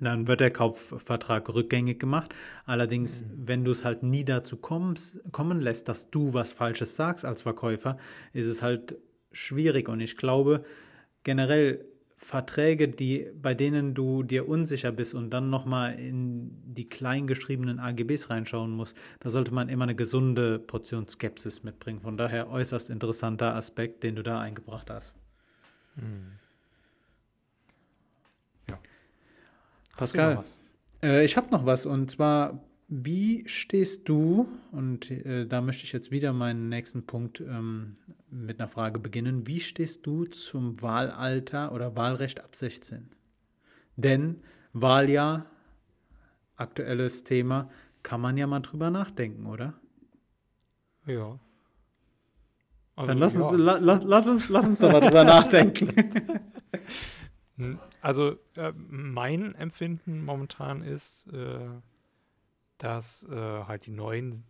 [0.00, 2.34] Dann wird der Kaufvertrag rückgängig gemacht.
[2.64, 3.48] Allerdings, mhm.
[3.48, 7.42] wenn du es halt nie dazu kommst, kommen lässt, dass du was Falsches sagst als
[7.42, 7.98] Verkäufer,
[8.32, 8.96] ist es halt
[9.32, 9.88] schwierig.
[9.88, 10.64] Und ich glaube,
[11.22, 11.84] generell
[12.22, 18.28] Verträge, die, bei denen du dir unsicher bist und dann nochmal in die kleingeschriebenen AGBs
[18.28, 22.00] reinschauen musst, da sollte man immer eine gesunde Portion Skepsis mitbringen.
[22.02, 25.14] Von daher äußerst interessanter Aspekt, den du da eingebracht hast.
[25.96, 26.39] Mhm.
[30.00, 30.42] Pascal,
[31.02, 35.92] äh, ich habe noch was und zwar, wie stehst du, und äh, da möchte ich
[35.92, 37.94] jetzt wieder meinen nächsten Punkt ähm,
[38.30, 43.10] mit einer Frage beginnen, wie stehst du zum Wahlalter oder Wahlrecht ab 16?
[43.96, 44.42] Denn
[44.72, 45.46] Wahljahr,
[46.56, 47.70] aktuelles Thema,
[48.02, 49.74] kann man ja mal drüber nachdenken, oder?
[51.06, 51.38] Ja.
[52.96, 53.42] Also, Dann lass, ja.
[53.42, 56.40] Uns, la, la, lass, uns, lass uns doch mal drüber nachdenken.
[58.00, 61.68] Also äh, mein Empfinden momentan ist, äh,
[62.78, 64.44] dass äh, halt die neuen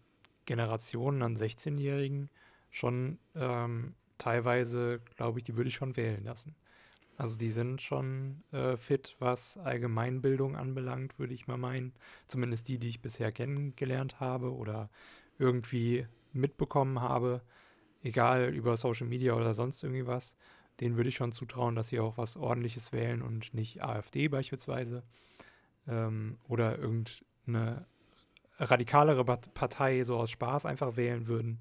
[0.46, 2.30] Generationen an 16-Jährigen
[2.70, 6.55] schon ähm, teilweise, glaube ich, die würde ich schon wählen lassen.
[7.16, 11.92] Also die sind schon äh, fit, was Allgemeinbildung anbelangt, würde ich mal meinen.
[12.28, 14.88] Zumindest die, die ich bisher kennengelernt habe oder
[15.38, 17.42] irgendwie mitbekommen habe,
[18.03, 20.36] egal über Social Media oder sonst irgendwie was.
[20.80, 25.02] Denen würde ich schon zutrauen, dass sie auch was Ordentliches wählen und nicht AfD beispielsweise
[25.88, 27.84] ähm, oder irgendeine
[28.58, 31.60] radikalere Partei so aus Spaß einfach wählen würden.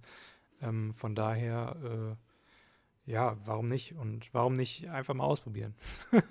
[0.61, 3.95] Ähm, von daher, äh, ja, warum nicht?
[3.95, 5.73] Und warum nicht einfach mal ausprobieren?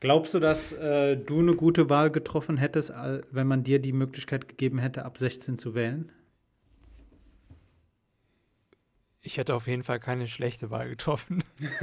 [0.00, 2.92] Glaubst du, dass äh, du eine gute Wahl getroffen hättest,
[3.30, 6.12] wenn man dir die Möglichkeit gegeben hätte, ab 16 zu wählen?
[9.26, 11.42] Ich hätte auf jeden Fall keine schlechte Wahl getroffen.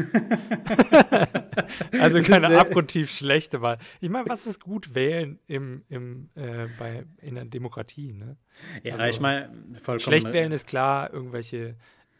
[1.99, 3.79] also keine abgrundtief schlechte Wahl.
[3.99, 8.13] Ich meine, was ist gut wählen im, im, äh, bei, in der Demokratie?
[8.13, 8.37] Ne?
[8.83, 9.49] Ja, also, ich meine,
[9.81, 9.99] vollkommen.
[10.01, 11.75] Schlecht wählen ist klar, irgendwelche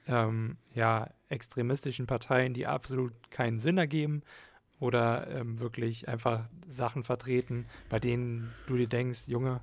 [0.07, 4.23] ähm, ja, extremistischen Parteien, die absolut keinen Sinn ergeben
[4.79, 9.61] oder ähm, wirklich einfach Sachen vertreten, bei denen du dir denkst, Junge,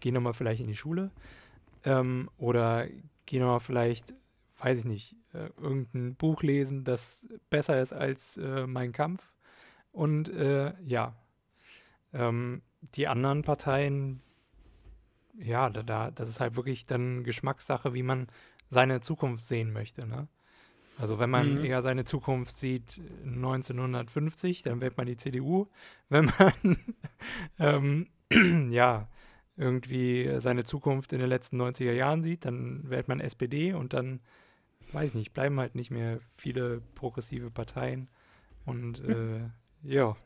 [0.00, 1.10] geh nochmal vielleicht in die Schule
[1.84, 2.86] ähm, oder
[3.24, 4.14] geh nochmal vielleicht
[4.58, 9.32] weiß ich nicht, äh, irgendein Buch lesen, das besser ist als äh, Mein Kampf.
[9.92, 11.14] Und äh, ja,
[12.12, 12.62] ähm,
[12.94, 14.20] die anderen Parteien,
[15.38, 18.26] ja, da, da, das ist halt wirklich dann Geschmackssache, wie man
[18.68, 20.06] seine Zukunft sehen möchte.
[20.06, 20.28] Ne?
[20.98, 21.64] Also wenn man mhm.
[21.64, 25.68] eher seine Zukunft sieht 1950, dann wählt man die CDU.
[26.08, 26.76] Wenn man
[27.58, 28.06] ähm,
[28.72, 29.08] ja
[29.56, 34.20] irgendwie seine Zukunft in den letzten 90er Jahren sieht, dann wählt man SPD und dann
[34.92, 38.08] weiß nicht, bleiben halt nicht mehr viele progressive Parteien.
[38.64, 39.40] Und äh,
[39.84, 40.16] ja.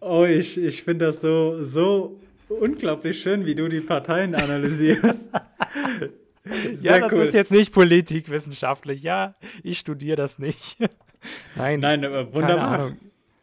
[0.00, 5.30] oh, ich, ich finde das so, so unglaublich schön, wie du die Parteien analysierst.
[6.82, 7.22] ja, das cool.
[7.22, 9.02] ist jetzt nicht politikwissenschaftlich.
[9.02, 10.76] Ja, ich studiere das nicht.
[11.56, 12.96] Nein, Nein, aber wunderbar.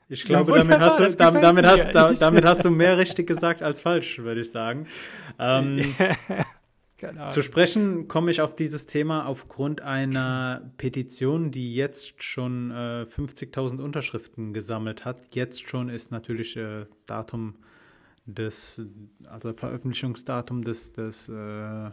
[0.09, 3.63] Ich glaube, ja, damit, hast du, damit, damit, hast, damit hast du mehr richtig gesagt
[3.63, 4.85] als falsch, würde ich sagen.
[5.39, 5.95] Ähm,
[7.29, 13.81] zu sprechen komme ich auf dieses Thema aufgrund einer Petition, die jetzt schon äh, 50.000
[13.81, 15.35] Unterschriften gesammelt hat.
[15.35, 17.55] Jetzt schon ist natürlich äh, Datum
[18.25, 18.81] des,
[19.25, 21.89] also Veröffentlichungsdatum des, des äh,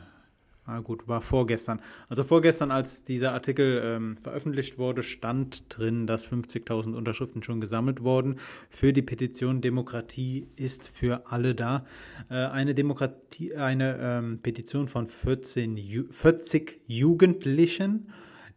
[0.71, 1.81] Ah, gut, war vorgestern.
[2.09, 8.05] Also vorgestern, als dieser Artikel ähm, veröffentlicht wurde, stand drin, dass 50.000 Unterschriften schon gesammelt
[8.05, 8.37] wurden
[8.68, 11.87] für die Petition Demokratie ist für alle da.
[12.29, 18.12] Äh, eine Demokratie, eine ähm, Petition von 14, 40 Jugendlichen,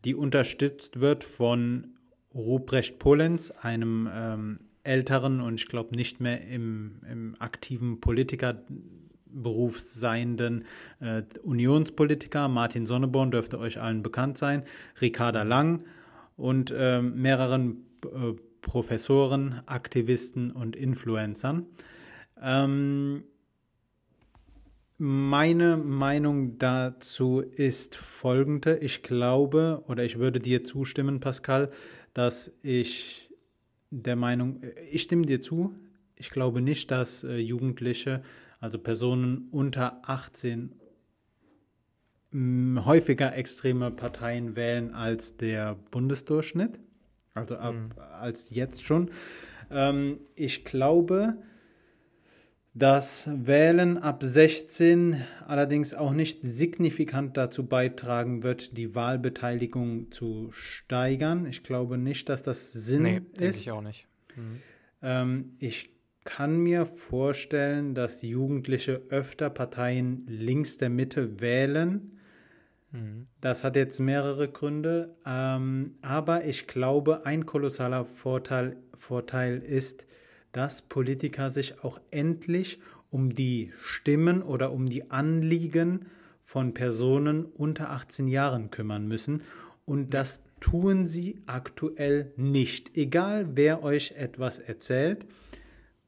[0.06, 1.96] die unterstützt wird von
[2.36, 8.62] Ruprecht Polenz, einem ähm, älteren und ich glaube nicht mehr im, im aktiven Politiker
[9.34, 10.66] Beruf seienden
[11.00, 12.48] äh, Unionspolitiker.
[12.48, 14.64] Martin Sonneborn dürfte euch allen bekannt sein,
[15.02, 15.84] Ricarda Lang
[16.38, 21.66] und äh, mehreren äh, Professoren, Aktivisten und Influencern.
[22.42, 23.24] Ähm,
[24.98, 28.78] meine Meinung dazu ist folgende.
[28.78, 31.72] Ich glaube oder ich würde dir zustimmen, Pascal,
[32.14, 33.30] dass ich
[33.90, 34.62] der Meinung,
[34.92, 35.74] ich stimme dir zu.
[36.16, 38.24] Ich glaube nicht, dass äh, Jugendliche
[38.64, 40.72] also Personen unter 18
[42.34, 46.80] häufiger extreme Parteien wählen als der Bundesdurchschnitt,
[47.34, 47.90] also ab, mhm.
[47.98, 49.12] als jetzt schon.
[49.70, 51.36] Ähm, ich glaube,
[52.74, 61.48] dass Wählen ab 16 allerdings auch nicht signifikant dazu beitragen wird, die Wahlbeteiligung zu steigern.
[61.48, 63.60] Ich glaube nicht, dass das Sinn nee, ist.
[63.60, 64.08] Ich auch nicht.
[64.38, 64.62] Mhm.
[65.02, 65.93] Ähm, ich
[66.24, 72.20] kann mir vorstellen, dass Jugendliche öfter Parteien links der Mitte wählen.
[72.92, 73.28] Mhm.
[73.42, 80.08] Das hat jetzt mehrere Gründe, ähm, aber ich glaube, ein kolossaler Vorteil, Vorteil ist,
[80.52, 86.06] dass Politiker sich auch endlich um die Stimmen oder um die Anliegen
[86.44, 89.42] von Personen unter 18 Jahren kümmern müssen.
[89.86, 92.96] Und das tun sie aktuell nicht.
[92.96, 95.26] Egal wer euch etwas erzählt,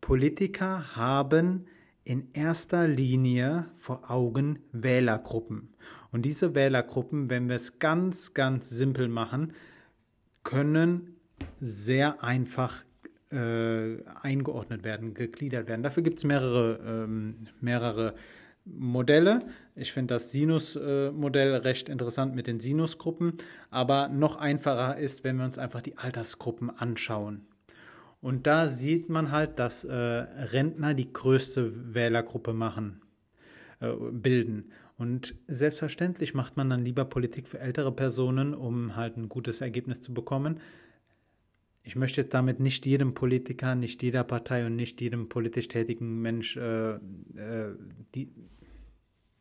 [0.06, 1.66] Politiker haben
[2.04, 5.74] in erster Linie vor Augen Wählergruppen.
[6.12, 9.54] Und diese Wählergruppen, wenn wir es ganz, ganz simpel machen,
[10.44, 11.16] können
[11.60, 12.84] sehr einfach
[13.32, 15.82] äh, eingeordnet werden, gegliedert werden.
[15.82, 18.14] Dafür gibt es mehrere, ähm, mehrere
[18.64, 19.48] Modelle.
[19.76, 23.40] Ich finde das Sinus-Modell recht interessant mit den Sinusgruppen,
[23.72, 27.48] aber noch einfacher ist, wenn wir uns einfach die Altersgruppen anschauen.
[28.26, 33.04] Und da sieht man halt, dass äh, Rentner die größte Wählergruppe machen,
[33.82, 34.72] äh, bilden.
[34.98, 40.02] Und selbstverständlich macht man dann lieber Politik für ältere Personen, um halt ein gutes Ergebnis
[40.02, 40.60] zu bekommen.
[41.84, 46.24] Ich möchte jetzt damit nicht jedem Politiker, nicht jeder Partei und nicht jedem politisch tätigen
[46.24, 47.76] Mensch äh, äh,
[48.16, 48.32] die,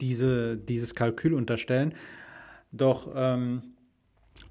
[0.02, 1.94] diese, dieses Kalkül unterstellen.
[2.70, 3.62] Doch ähm,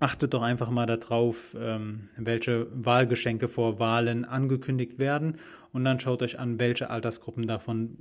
[0.04, 5.38] achtet doch einfach mal darauf, ähm, welche Wahlgeschenke vor Wahlen angekündigt werden
[5.72, 7.98] und dann schaut euch an, welche Altersgruppen davon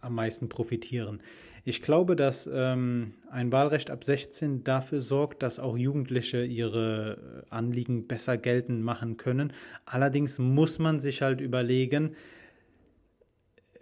[0.00, 1.20] am meisten profitieren.
[1.64, 8.06] Ich glaube, dass ähm, ein Wahlrecht ab 16 dafür sorgt, dass auch Jugendliche ihre Anliegen
[8.06, 9.52] besser geltend machen können.
[9.84, 12.12] Allerdings muss man sich halt überlegen,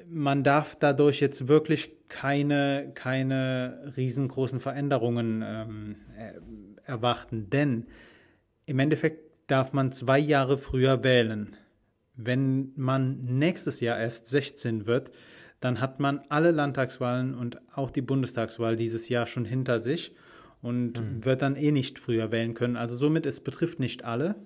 [0.08, 5.96] man darf dadurch jetzt wirklich keine, keine riesengroßen Veränderungen ähm,
[6.86, 7.86] erwarten, denn
[8.66, 11.56] im Endeffekt darf man zwei Jahre früher wählen.
[12.14, 15.10] Wenn man nächstes Jahr erst 16 wird,
[15.60, 20.14] dann hat man alle Landtagswahlen und auch die Bundestagswahl dieses Jahr schon hinter sich
[20.62, 21.24] und mhm.
[21.24, 22.76] wird dann eh nicht früher wählen können.
[22.76, 24.36] Also somit, es betrifft nicht alle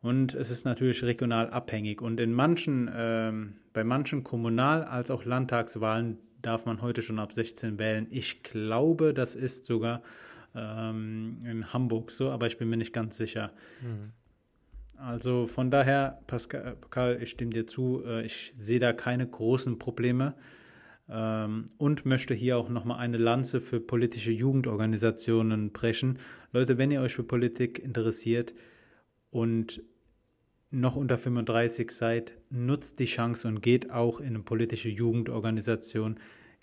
[0.00, 2.00] und es ist natürlich regional abhängig.
[2.00, 7.32] Und in manchen, ähm, bei manchen Kommunal- als auch Landtagswahlen darf man heute schon ab
[7.32, 8.06] 16 wählen.
[8.10, 10.02] Ich glaube, das ist sogar
[10.54, 13.52] ähm, in Hamburg so, aber ich bin mir nicht ganz sicher.
[13.80, 14.12] Mhm.
[14.98, 20.34] Also von daher, Pascal, ich stimme dir zu, äh, ich sehe da keine großen Probleme
[21.08, 26.18] ähm, und möchte hier auch nochmal eine Lanze für politische Jugendorganisationen brechen.
[26.52, 28.54] Leute, wenn ihr euch für Politik interessiert
[29.30, 29.82] und
[30.70, 36.18] noch unter 35 seid, nutzt die Chance und geht auch in eine politische Jugendorganisation.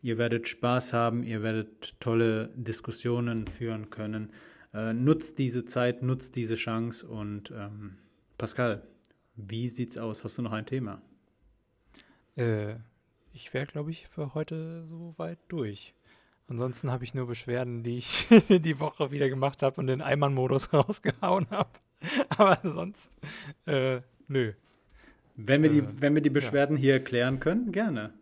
[0.05, 4.31] Ihr werdet Spaß haben, ihr werdet tolle Diskussionen führen können.
[4.71, 7.97] Äh, nutzt diese Zeit, nutzt diese Chance und ähm,
[8.37, 8.83] Pascal,
[9.35, 10.23] wie sieht's aus?
[10.23, 11.01] Hast du noch ein Thema?
[12.35, 12.75] Äh,
[13.33, 15.95] ich wäre, glaube ich, für heute so weit durch.
[16.47, 20.71] Ansonsten habe ich nur Beschwerden, die ich die Woche wieder gemacht habe und den Eimann-Modus
[20.71, 21.71] rausgehauen habe.
[22.29, 23.09] Aber sonst,
[23.65, 24.53] äh, nö.
[25.35, 26.81] Wenn wir, die, äh, wenn wir die Beschwerden ja.
[26.81, 28.13] hier klären können, gerne.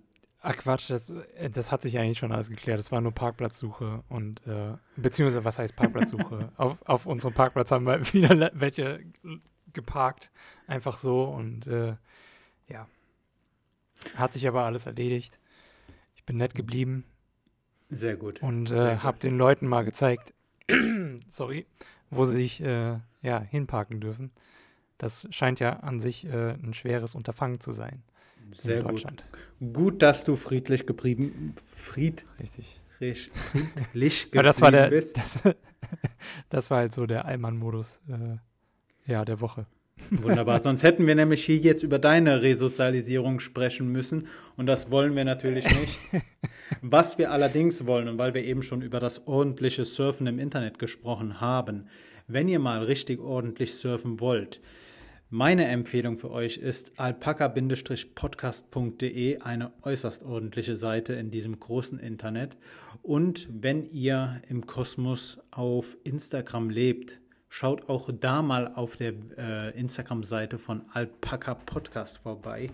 [0.46, 2.78] Ach Quatsch, das, äh, das hat sich eigentlich schon alles geklärt.
[2.78, 6.52] Das war nur Parkplatzsuche und äh, beziehungsweise was heißt Parkplatzsuche?
[6.58, 9.00] auf, auf unserem Parkplatz haben wir wieder welche
[9.72, 10.32] geparkt,
[10.68, 11.96] einfach so und äh,
[12.68, 12.88] ja.
[14.16, 15.40] Hat sich aber alles erledigt.
[16.16, 17.06] Ich bin nett geblieben.
[17.90, 18.42] Sehr gut.
[18.42, 20.34] Und äh, habe den Leuten mal gezeigt,
[21.30, 21.66] sorry,
[22.10, 24.32] wo sie sich äh, ja, hinparken dürfen.
[24.98, 28.04] Das scheint ja an sich äh, ein schweres Unterfangen zu sein.
[28.52, 29.24] Sehr in Deutschland.
[29.60, 29.74] Gut.
[29.74, 32.80] Gut, dass du friedlich geblieben, fried, Richtig.
[33.52, 35.18] friedlich geblieben das war der, bist.
[35.18, 35.42] Das,
[36.50, 39.66] das, war halt so der Allmann-Modus äh, ja, der Woche.
[40.10, 40.60] Wunderbar.
[40.62, 44.28] Sonst hätten wir nämlich hier jetzt über deine Resozialisierung sprechen müssen.
[44.56, 46.24] Und das wollen wir natürlich nicht.
[46.82, 50.80] Was wir allerdings wollen, und weil wir eben schon über das ordentliche Surfen im Internet
[50.80, 51.88] gesprochen haben,
[52.28, 54.62] wenn ihr mal richtig ordentlich surfen wollt,
[55.34, 62.56] meine Empfehlung für euch ist alpaka-podcast.de, eine äußerst ordentliche Seite in diesem großen Internet.
[63.02, 67.20] Und wenn ihr im Kosmos auf Instagram lebt,
[67.50, 72.70] schaut auch da mal auf der äh, Instagram-Seite von Alpaka Podcast vorbei.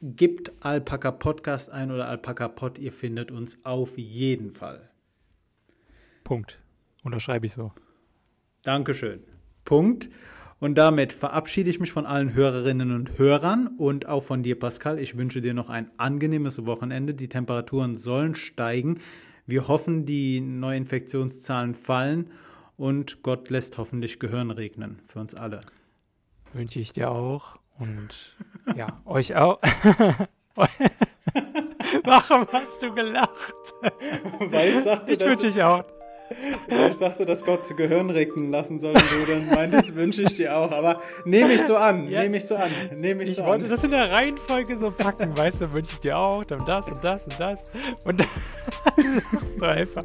[0.00, 4.88] Gebt Alpaka Podcast ein oder Alpaka Pod, ihr findet uns auf jeden Fall.
[6.22, 6.60] Punkt.
[7.02, 7.72] Unterschreibe ich so.
[8.62, 9.24] Dankeschön.
[9.64, 10.08] Punkt.
[10.60, 14.98] Und damit verabschiede ich mich von allen Hörerinnen und Hörern und auch von dir, Pascal.
[14.98, 17.14] Ich wünsche dir noch ein angenehmes Wochenende.
[17.14, 18.98] Die Temperaturen sollen steigen.
[19.46, 22.30] Wir hoffen, die Neuinfektionszahlen fallen
[22.76, 25.60] und Gott lässt hoffentlich Gehirn regnen für uns alle.
[26.52, 28.36] Wünsche ich dir auch und
[28.76, 29.60] ja, euch auch.
[32.04, 33.74] Warum hast du gelacht?
[34.40, 35.84] Weil ich wünsche ich auch.
[36.88, 40.56] Ich sagte, dass Gott zu Gehirn regnen lassen soll, du dann meintest, wünsche ich dir
[40.56, 40.70] auch.
[40.70, 42.22] Aber nehme ich so an, ja.
[42.22, 43.70] nehme ich so an, nehme ich, ich so wollte an.
[43.70, 47.02] das in der Reihenfolge so packen, weißt du, wünsche ich dir auch, dann das und
[47.02, 47.64] das und das.
[48.04, 48.28] Und dann
[49.58, 50.04] du einfach.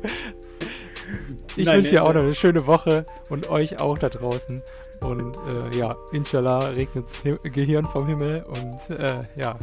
[1.56, 4.62] Ich wünsche dir auch noch eine schöne Woche und euch auch da draußen.
[5.02, 7.06] Und äh, ja, inshallah regnet
[7.44, 9.58] Gehirn vom Himmel und äh, ja.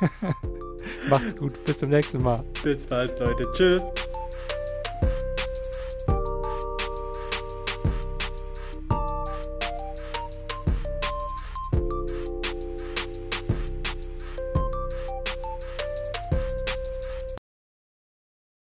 [1.08, 1.62] Macht's gut.
[1.64, 2.42] Bis zum nächsten Mal.
[2.62, 3.44] Bis bald, Leute.
[3.52, 3.92] Tschüss.